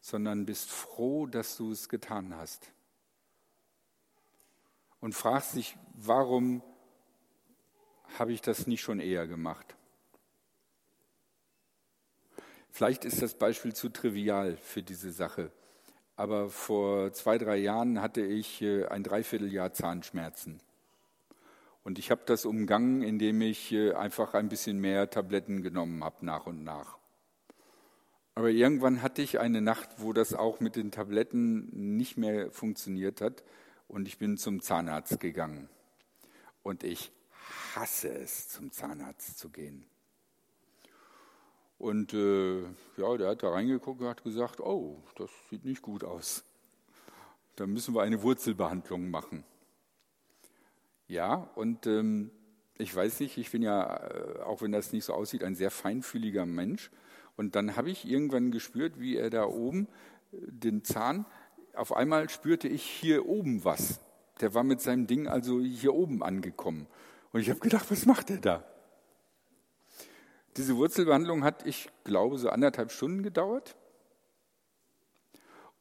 sondern 0.00 0.46
bist 0.46 0.70
froh, 0.70 1.26
dass 1.26 1.56
du 1.56 1.70
es 1.70 1.88
getan 1.88 2.34
hast. 2.36 2.72
Und 5.00 5.14
fragst 5.14 5.56
dich, 5.56 5.76
warum 5.94 6.62
habe 8.18 8.32
ich 8.32 8.40
das 8.40 8.66
nicht 8.66 8.80
schon 8.80 9.00
eher 9.00 9.26
gemacht? 9.26 9.76
Vielleicht 12.74 13.04
ist 13.04 13.22
das 13.22 13.34
Beispiel 13.34 13.72
zu 13.72 13.88
trivial 13.88 14.56
für 14.56 14.82
diese 14.82 15.12
Sache. 15.12 15.52
Aber 16.16 16.50
vor 16.50 17.12
zwei, 17.12 17.38
drei 17.38 17.56
Jahren 17.58 18.02
hatte 18.02 18.20
ich 18.20 18.62
äh, 18.62 18.86
ein 18.86 19.04
Dreivierteljahr 19.04 19.72
Zahnschmerzen. 19.72 20.58
Und 21.84 22.00
ich 22.00 22.10
habe 22.10 22.22
das 22.26 22.44
umgangen, 22.44 23.02
indem 23.02 23.42
ich 23.42 23.70
äh, 23.70 23.92
einfach 23.92 24.34
ein 24.34 24.48
bisschen 24.48 24.80
mehr 24.80 25.08
Tabletten 25.08 25.62
genommen 25.62 26.02
habe, 26.02 26.26
nach 26.26 26.46
und 26.46 26.64
nach. 26.64 26.98
Aber 28.34 28.50
irgendwann 28.50 29.02
hatte 29.02 29.22
ich 29.22 29.38
eine 29.38 29.60
Nacht, 29.60 29.90
wo 29.98 30.12
das 30.12 30.34
auch 30.34 30.58
mit 30.58 30.74
den 30.74 30.90
Tabletten 30.90 31.96
nicht 31.96 32.16
mehr 32.16 32.50
funktioniert 32.50 33.20
hat. 33.20 33.44
Und 33.86 34.08
ich 34.08 34.18
bin 34.18 34.36
zum 34.36 34.60
Zahnarzt 34.60 35.20
gegangen. 35.20 35.68
Und 36.64 36.82
ich 36.82 37.12
hasse 37.76 38.08
es, 38.08 38.48
zum 38.48 38.72
Zahnarzt 38.72 39.38
zu 39.38 39.48
gehen. 39.50 39.86
Und 41.84 42.14
äh, 42.14 42.62
ja, 42.96 43.14
der 43.18 43.28
hat 43.28 43.42
da 43.42 43.50
reingeguckt 43.50 44.00
und 44.00 44.08
hat 44.08 44.24
gesagt, 44.24 44.58
oh, 44.58 45.02
das 45.16 45.28
sieht 45.50 45.66
nicht 45.66 45.82
gut 45.82 46.02
aus. 46.02 46.42
Da 47.56 47.66
müssen 47.66 47.94
wir 47.94 48.00
eine 48.00 48.22
Wurzelbehandlung 48.22 49.10
machen. 49.10 49.44
Ja, 51.08 51.50
und 51.56 51.86
ähm, 51.86 52.30
ich 52.78 52.96
weiß 52.96 53.20
nicht, 53.20 53.36
ich 53.36 53.50
bin 53.50 53.60
ja, 53.60 53.98
äh, 53.98 54.40
auch 54.44 54.62
wenn 54.62 54.72
das 54.72 54.94
nicht 54.94 55.04
so 55.04 55.12
aussieht, 55.12 55.44
ein 55.44 55.56
sehr 55.56 55.70
feinfühliger 55.70 56.46
Mensch. 56.46 56.90
Und 57.36 57.54
dann 57.54 57.76
habe 57.76 57.90
ich 57.90 58.08
irgendwann 58.08 58.50
gespürt, 58.50 58.98
wie 58.98 59.18
er 59.18 59.28
da 59.28 59.44
oben 59.44 59.86
äh, 60.32 60.38
den 60.40 60.84
Zahn, 60.84 61.26
auf 61.74 61.94
einmal 61.94 62.30
spürte 62.30 62.66
ich 62.66 62.82
hier 62.82 63.26
oben 63.26 63.62
was. 63.66 64.00
Der 64.40 64.54
war 64.54 64.64
mit 64.64 64.80
seinem 64.80 65.06
Ding 65.06 65.28
also 65.28 65.60
hier 65.60 65.92
oben 65.92 66.22
angekommen. 66.22 66.86
Und 67.32 67.40
ich 67.40 67.50
habe 67.50 67.60
gedacht, 67.60 67.90
was 67.90 68.06
macht 68.06 68.30
er 68.30 68.38
da? 68.38 68.64
Diese 70.56 70.76
Wurzelbehandlung 70.76 71.42
hat, 71.42 71.66
ich 71.66 71.90
glaube, 72.04 72.38
so 72.38 72.48
anderthalb 72.48 72.92
Stunden 72.92 73.22
gedauert. 73.22 73.76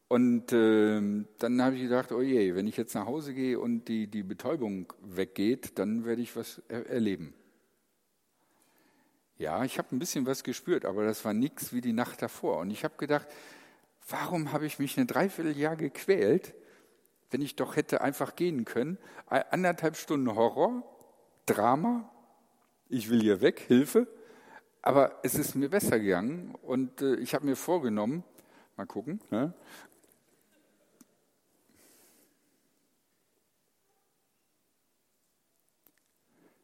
Und 0.08 0.52
äh, 0.52 1.26
dann 1.40 1.62
habe 1.62 1.76
ich 1.76 1.84
gedacht, 1.84 2.12
oh 2.12 2.22
je, 2.22 2.56
wenn 2.56 2.68
ich 2.68 2.78
jetzt 2.78 2.94
nach 2.94 3.06
Hause 3.06 3.34
gehe 3.34 3.60
und 3.60 3.88
die, 3.88 4.08
die 4.08 4.24
Betäubung 4.24 4.92
weggeht, 5.02 5.80
dann 5.80 6.06
werde 6.06 6.22
ich 6.22 6.36
was 6.36 6.62
er 6.68 6.88
erleben. 6.88 7.34
Ja, 9.38 9.64
ich 9.64 9.78
habe 9.78 9.96
ein 9.96 10.00
bisschen 10.00 10.26
was 10.26 10.44
gespürt, 10.44 10.86
aber 10.86 11.04
das 11.04 11.26
war 11.26 11.34
nichts 11.34 11.74
wie 11.74 11.82
die 11.82 11.94
Nacht 11.94 12.22
davor. 12.22 12.60
Und 12.60 12.70
ich 12.70 12.84
habe 12.84 12.96
gedacht, 12.98 13.28
warum 14.08 14.52
habe 14.52 14.66
ich 14.66 14.80
mich 14.80 15.00
ein 15.00 15.08
Dreivierteljahr 15.08 15.76
gequält, 15.76 16.54
wenn 17.32 17.42
ich 17.42 17.56
doch 17.56 17.76
hätte 17.76 18.02
einfach 18.02 18.36
gehen 18.36 18.66
können? 18.66 19.00
Anderthalb 19.28 19.98
Stunden 19.98 20.36
Horror, 20.36 20.84
Drama, 21.48 22.10
ich 22.88 23.10
will 23.10 23.22
hier 23.22 23.42
weg, 23.42 23.60
Hilfe. 23.60 24.08
Aber 24.84 25.20
es 25.24 25.36
ist 25.36 25.56
mir 25.56 25.70
besser 25.70 25.98
gegangen 25.98 26.54
und 26.62 27.02
äh, 27.02 27.16
ich 27.16 27.34
habe 27.34 27.46
mir 27.46 27.56
vorgenommen, 27.56 28.24
mal 28.76 28.86
gucken, 28.86 29.22
ne? 29.32 29.54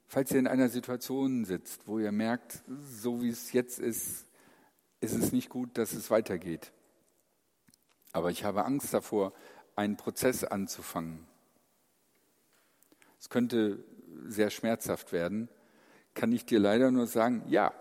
falls 0.10 0.32
ihr 0.32 0.40
in 0.40 0.48
einer 0.48 0.68
Situation 0.68 1.46
sitzt, 1.46 1.88
wo 1.88 1.98
ihr 1.98 2.12
merkt, 2.12 2.62
so 2.92 3.22
wie 3.22 3.30
es 3.30 3.54
jetzt 3.54 3.80
ist, 3.80 4.26
ist 5.00 5.16
es 5.16 5.32
nicht 5.32 5.48
gut, 5.50 5.78
dass 5.78 5.94
es 5.94 6.12
weitergeht. 6.12 6.74
Aber 8.12 8.32
ich 8.32 8.44
habe 8.44 8.66
Angst 8.66 8.94
davor, 8.94 9.32
einen 9.78 9.96
Prozess 9.96 10.44
anzufangen. 10.44 11.26
Es 13.18 13.30
könnte 13.30 13.82
sehr 14.26 14.50
schmerzhaft 14.50 15.14
werden. 15.14 15.48
Kann 16.16 16.34
ich 16.34 16.46
dir 16.46 16.60
leider 16.60 16.92
nur 16.92 17.08
sagen, 17.08 17.44
ja, 17.48 17.72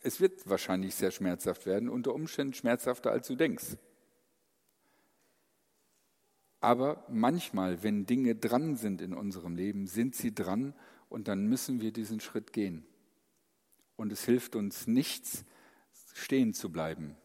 es 0.00 0.20
wird 0.20 0.48
wahrscheinlich 0.48 0.94
sehr 0.94 1.10
schmerzhaft 1.10 1.66
werden, 1.66 1.88
unter 1.88 2.14
Umständen 2.14 2.54
schmerzhafter, 2.54 3.10
als 3.10 3.26
du 3.26 3.36
denkst. 3.36 3.76
Aber 6.60 7.04
manchmal, 7.08 7.82
wenn 7.82 8.06
Dinge 8.06 8.34
dran 8.34 8.76
sind 8.76 9.00
in 9.00 9.14
unserem 9.14 9.56
Leben, 9.56 9.86
sind 9.86 10.14
sie 10.14 10.34
dran 10.34 10.74
und 11.08 11.28
dann 11.28 11.46
müssen 11.46 11.80
wir 11.80 11.92
diesen 11.92 12.20
Schritt 12.20 12.52
gehen. 12.52 12.84
Und 13.96 14.12
es 14.12 14.24
hilft 14.24 14.56
uns 14.56 14.86
nichts, 14.86 15.44
stehen 16.14 16.54
zu 16.54 16.70
bleiben. 16.70 17.16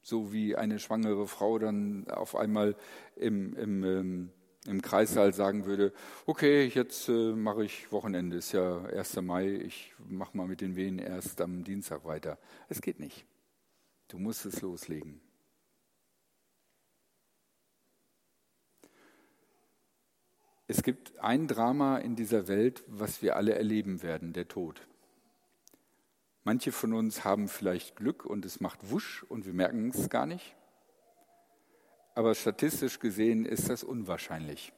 So 0.00 0.32
wie 0.32 0.56
eine 0.56 0.78
schwangere 0.78 1.26
Frau 1.28 1.58
dann 1.58 2.08
auf 2.08 2.34
einmal 2.34 2.76
im, 3.16 3.54
im, 3.56 3.84
ähm, 3.84 4.32
im 4.66 4.80
Kreissaal 4.80 5.32
sagen 5.32 5.66
würde, 5.66 5.92
okay, 6.26 6.66
jetzt 6.66 7.08
äh, 7.08 7.32
mache 7.32 7.64
ich 7.64 7.90
Wochenende, 7.90 8.36
ist 8.36 8.52
ja 8.52 8.84
1. 8.84 9.16
Mai, 9.22 9.48
ich 9.48 9.94
mache 10.08 10.36
mal 10.36 10.46
mit 10.46 10.60
den 10.60 10.76
Wehen 10.76 10.98
erst 10.98 11.40
am 11.40 11.64
Dienstag 11.64 12.04
weiter. 12.04 12.38
Es 12.68 12.80
geht 12.80 13.00
nicht. 13.00 13.26
Du 14.08 14.18
musst 14.18 14.46
es 14.46 14.60
loslegen. 14.60 15.20
Es 20.68 20.82
gibt 20.82 21.18
ein 21.18 21.48
Drama 21.48 21.98
in 21.98 22.14
dieser 22.14 22.46
Welt, 22.48 22.84
was 22.86 23.20
wir 23.20 23.36
alle 23.36 23.54
erleben 23.54 24.02
werden, 24.02 24.32
der 24.32 24.48
Tod. 24.48 24.86
Manche 26.44 26.72
von 26.72 26.92
uns 26.94 27.24
haben 27.24 27.48
vielleicht 27.48 27.96
Glück 27.96 28.24
und 28.24 28.44
es 28.44 28.60
macht 28.60 28.90
wusch 28.90 29.22
und 29.24 29.44
wir 29.44 29.52
merken 29.52 29.90
es 29.90 30.08
gar 30.08 30.26
nicht. 30.26 30.56
Aber 32.14 32.34
statistisch 32.34 32.98
gesehen 32.98 33.46
ist 33.46 33.68
das 33.68 33.84
unwahrscheinlich. 33.84 34.72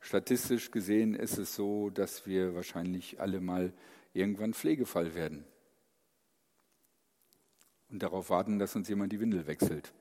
Statistisch 0.00 0.70
gesehen 0.70 1.14
ist 1.14 1.36
es 1.36 1.54
so, 1.54 1.90
dass 1.90 2.26
wir 2.26 2.54
wahrscheinlich 2.54 3.20
alle 3.20 3.40
mal 3.40 3.72
irgendwann 4.14 4.54
Pflegefall 4.54 5.14
werden 5.14 5.44
und 7.90 8.02
darauf 8.02 8.30
warten, 8.30 8.58
dass 8.58 8.76
uns 8.76 8.88
jemand 8.88 9.12
die 9.12 9.20
Windel 9.20 9.46
wechselt. 9.46 9.92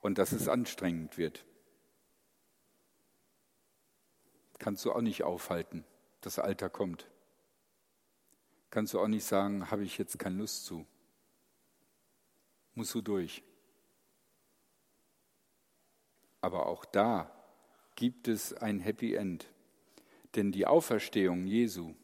Und 0.00 0.18
dass 0.18 0.32
es 0.32 0.48
anstrengend 0.48 1.16
wird. 1.16 1.44
Kannst 4.58 4.84
du 4.84 4.92
auch 4.92 5.00
nicht 5.00 5.22
aufhalten, 5.22 5.84
das 6.20 6.38
Alter 6.38 6.70
kommt. 6.70 7.08
Kannst 8.70 8.94
du 8.94 9.00
auch 9.00 9.08
nicht 9.08 9.24
sagen, 9.24 9.70
habe 9.70 9.84
ich 9.84 9.98
jetzt 9.98 10.18
keine 10.18 10.38
Lust 10.38 10.64
zu. 10.64 10.86
Musst 12.74 12.94
du 12.94 13.00
durch. 13.00 13.42
Aber 16.40 16.66
auch 16.66 16.84
da 16.84 17.30
gibt 17.94 18.28
es 18.28 18.52
ein 18.52 18.80
Happy 18.80 19.14
End. 19.14 19.46
Denn 20.34 20.52
die 20.52 20.66
Auferstehung 20.66 21.46
Jesu, 21.46 21.94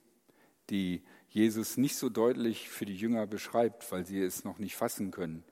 die 0.70 1.02
Jesus 1.28 1.76
nicht 1.76 1.96
so 1.96 2.08
deutlich 2.08 2.68
für 2.68 2.86
die 2.86 2.96
Jünger 2.96 3.26
beschreibt, 3.26 3.90
weil 3.92 4.06
sie 4.06 4.22
es 4.22 4.44
noch 4.44 4.58
nicht 4.58 4.76
fassen 4.76 5.10
können, 5.10 5.44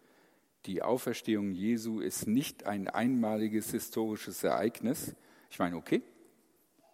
die 0.67 0.83
Auferstehung 0.83 1.53
Jesu 1.53 2.01
ist 2.01 2.27
nicht 2.27 2.67
ein 2.67 2.89
einmaliges 2.89 3.71
historisches 3.71 4.43
Ereignis. 4.45 5.15
Ich 5.51 5.59
meine, 5.59 5.77
okay, 5.77 6.03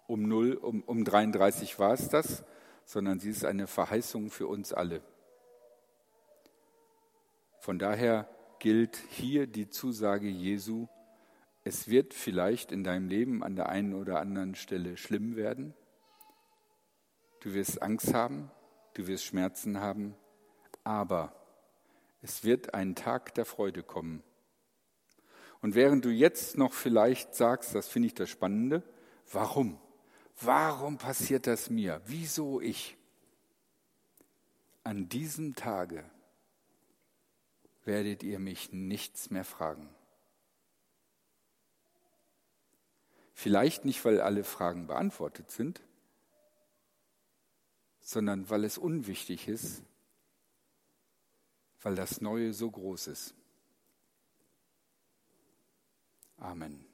um, 0.07 0.23
0, 0.23 0.55
um, 0.55 0.83
um 0.83 1.05
33 1.05 1.79
war 1.79 1.95
es 1.95 2.09
das, 2.09 2.45
sondern 2.85 3.21
sie 3.21 3.31
ist 3.31 3.45
eine 3.45 3.67
Verheißung 3.67 4.31
für 4.31 4.47
uns 4.47 4.73
alle. 4.73 5.03
Von 7.65 7.79
daher 7.79 8.29
gilt 8.59 8.99
hier 9.09 9.47
die 9.47 9.71
Zusage 9.71 10.29
Jesu, 10.29 10.87
es 11.63 11.89
wird 11.89 12.13
vielleicht 12.13 12.73
in 12.73 12.85
deinem 12.85 13.09
Leben 13.09 13.43
an 13.43 13.57
der 13.57 13.71
einen 13.71 13.95
oder 13.95 14.21
anderen 14.21 14.55
Stelle 14.55 14.99
schlimm 14.99 15.35
werden. 15.35 15.73
Du 17.41 17.55
wirst 17.55 17.81
Angst 17.81 18.13
haben, 18.13 18.51
du 18.93 19.07
wirst 19.07 19.25
Schmerzen 19.25 19.81
haben, 19.81 20.15
aber 20.83 21.35
es 22.21 22.45
wird 22.45 22.75
ein 22.75 22.95
Tag 22.97 23.33
der 23.35 23.47
Freude 23.47 23.83
kommen. 23.83 24.23
Und 25.63 25.75
während 25.75 26.05
du 26.05 26.11
jetzt 26.11 26.59
noch 26.59 26.75
vielleicht 26.75 27.35
sagst, 27.35 27.75
das 27.75 27.89
finde 27.89 28.09
ich 28.09 28.15
das 28.15 28.29
Spannende, 28.29 28.83
warum? 29.33 29.81
Warum 30.39 30.99
passiert 30.99 31.47
das 31.47 31.71
mir? 31.71 32.03
Wieso 32.05 32.61
ich? 32.61 32.99
An 34.83 35.09
diesem 35.09 35.55
Tage 35.55 36.05
werdet 37.85 38.23
ihr 38.23 38.39
mich 38.39 38.73
nichts 38.73 39.31
mehr 39.31 39.45
fragen. 39.45 39.89
Vielleicht 43.33 43.85
nicht, 43.85 44.05
weil 44.05 44.21
alle 44.21 44.45
Fragen 44.45 44.87
beantwortet 44.87 45.51
sind, 45.51 45.83
sondern 48.01 48.49
weil 48.49 48.65
es 48.65 48.79
unwichtig 48.79 49.49
ist, 49.49 49.83
weil 51.83 51.97
das 51.97 52.21
Neue 52.21 52.53
so 52.53 52.71
groß 52.71 53.09
ist. 53.09 53.35
Amen. 56.37 56.94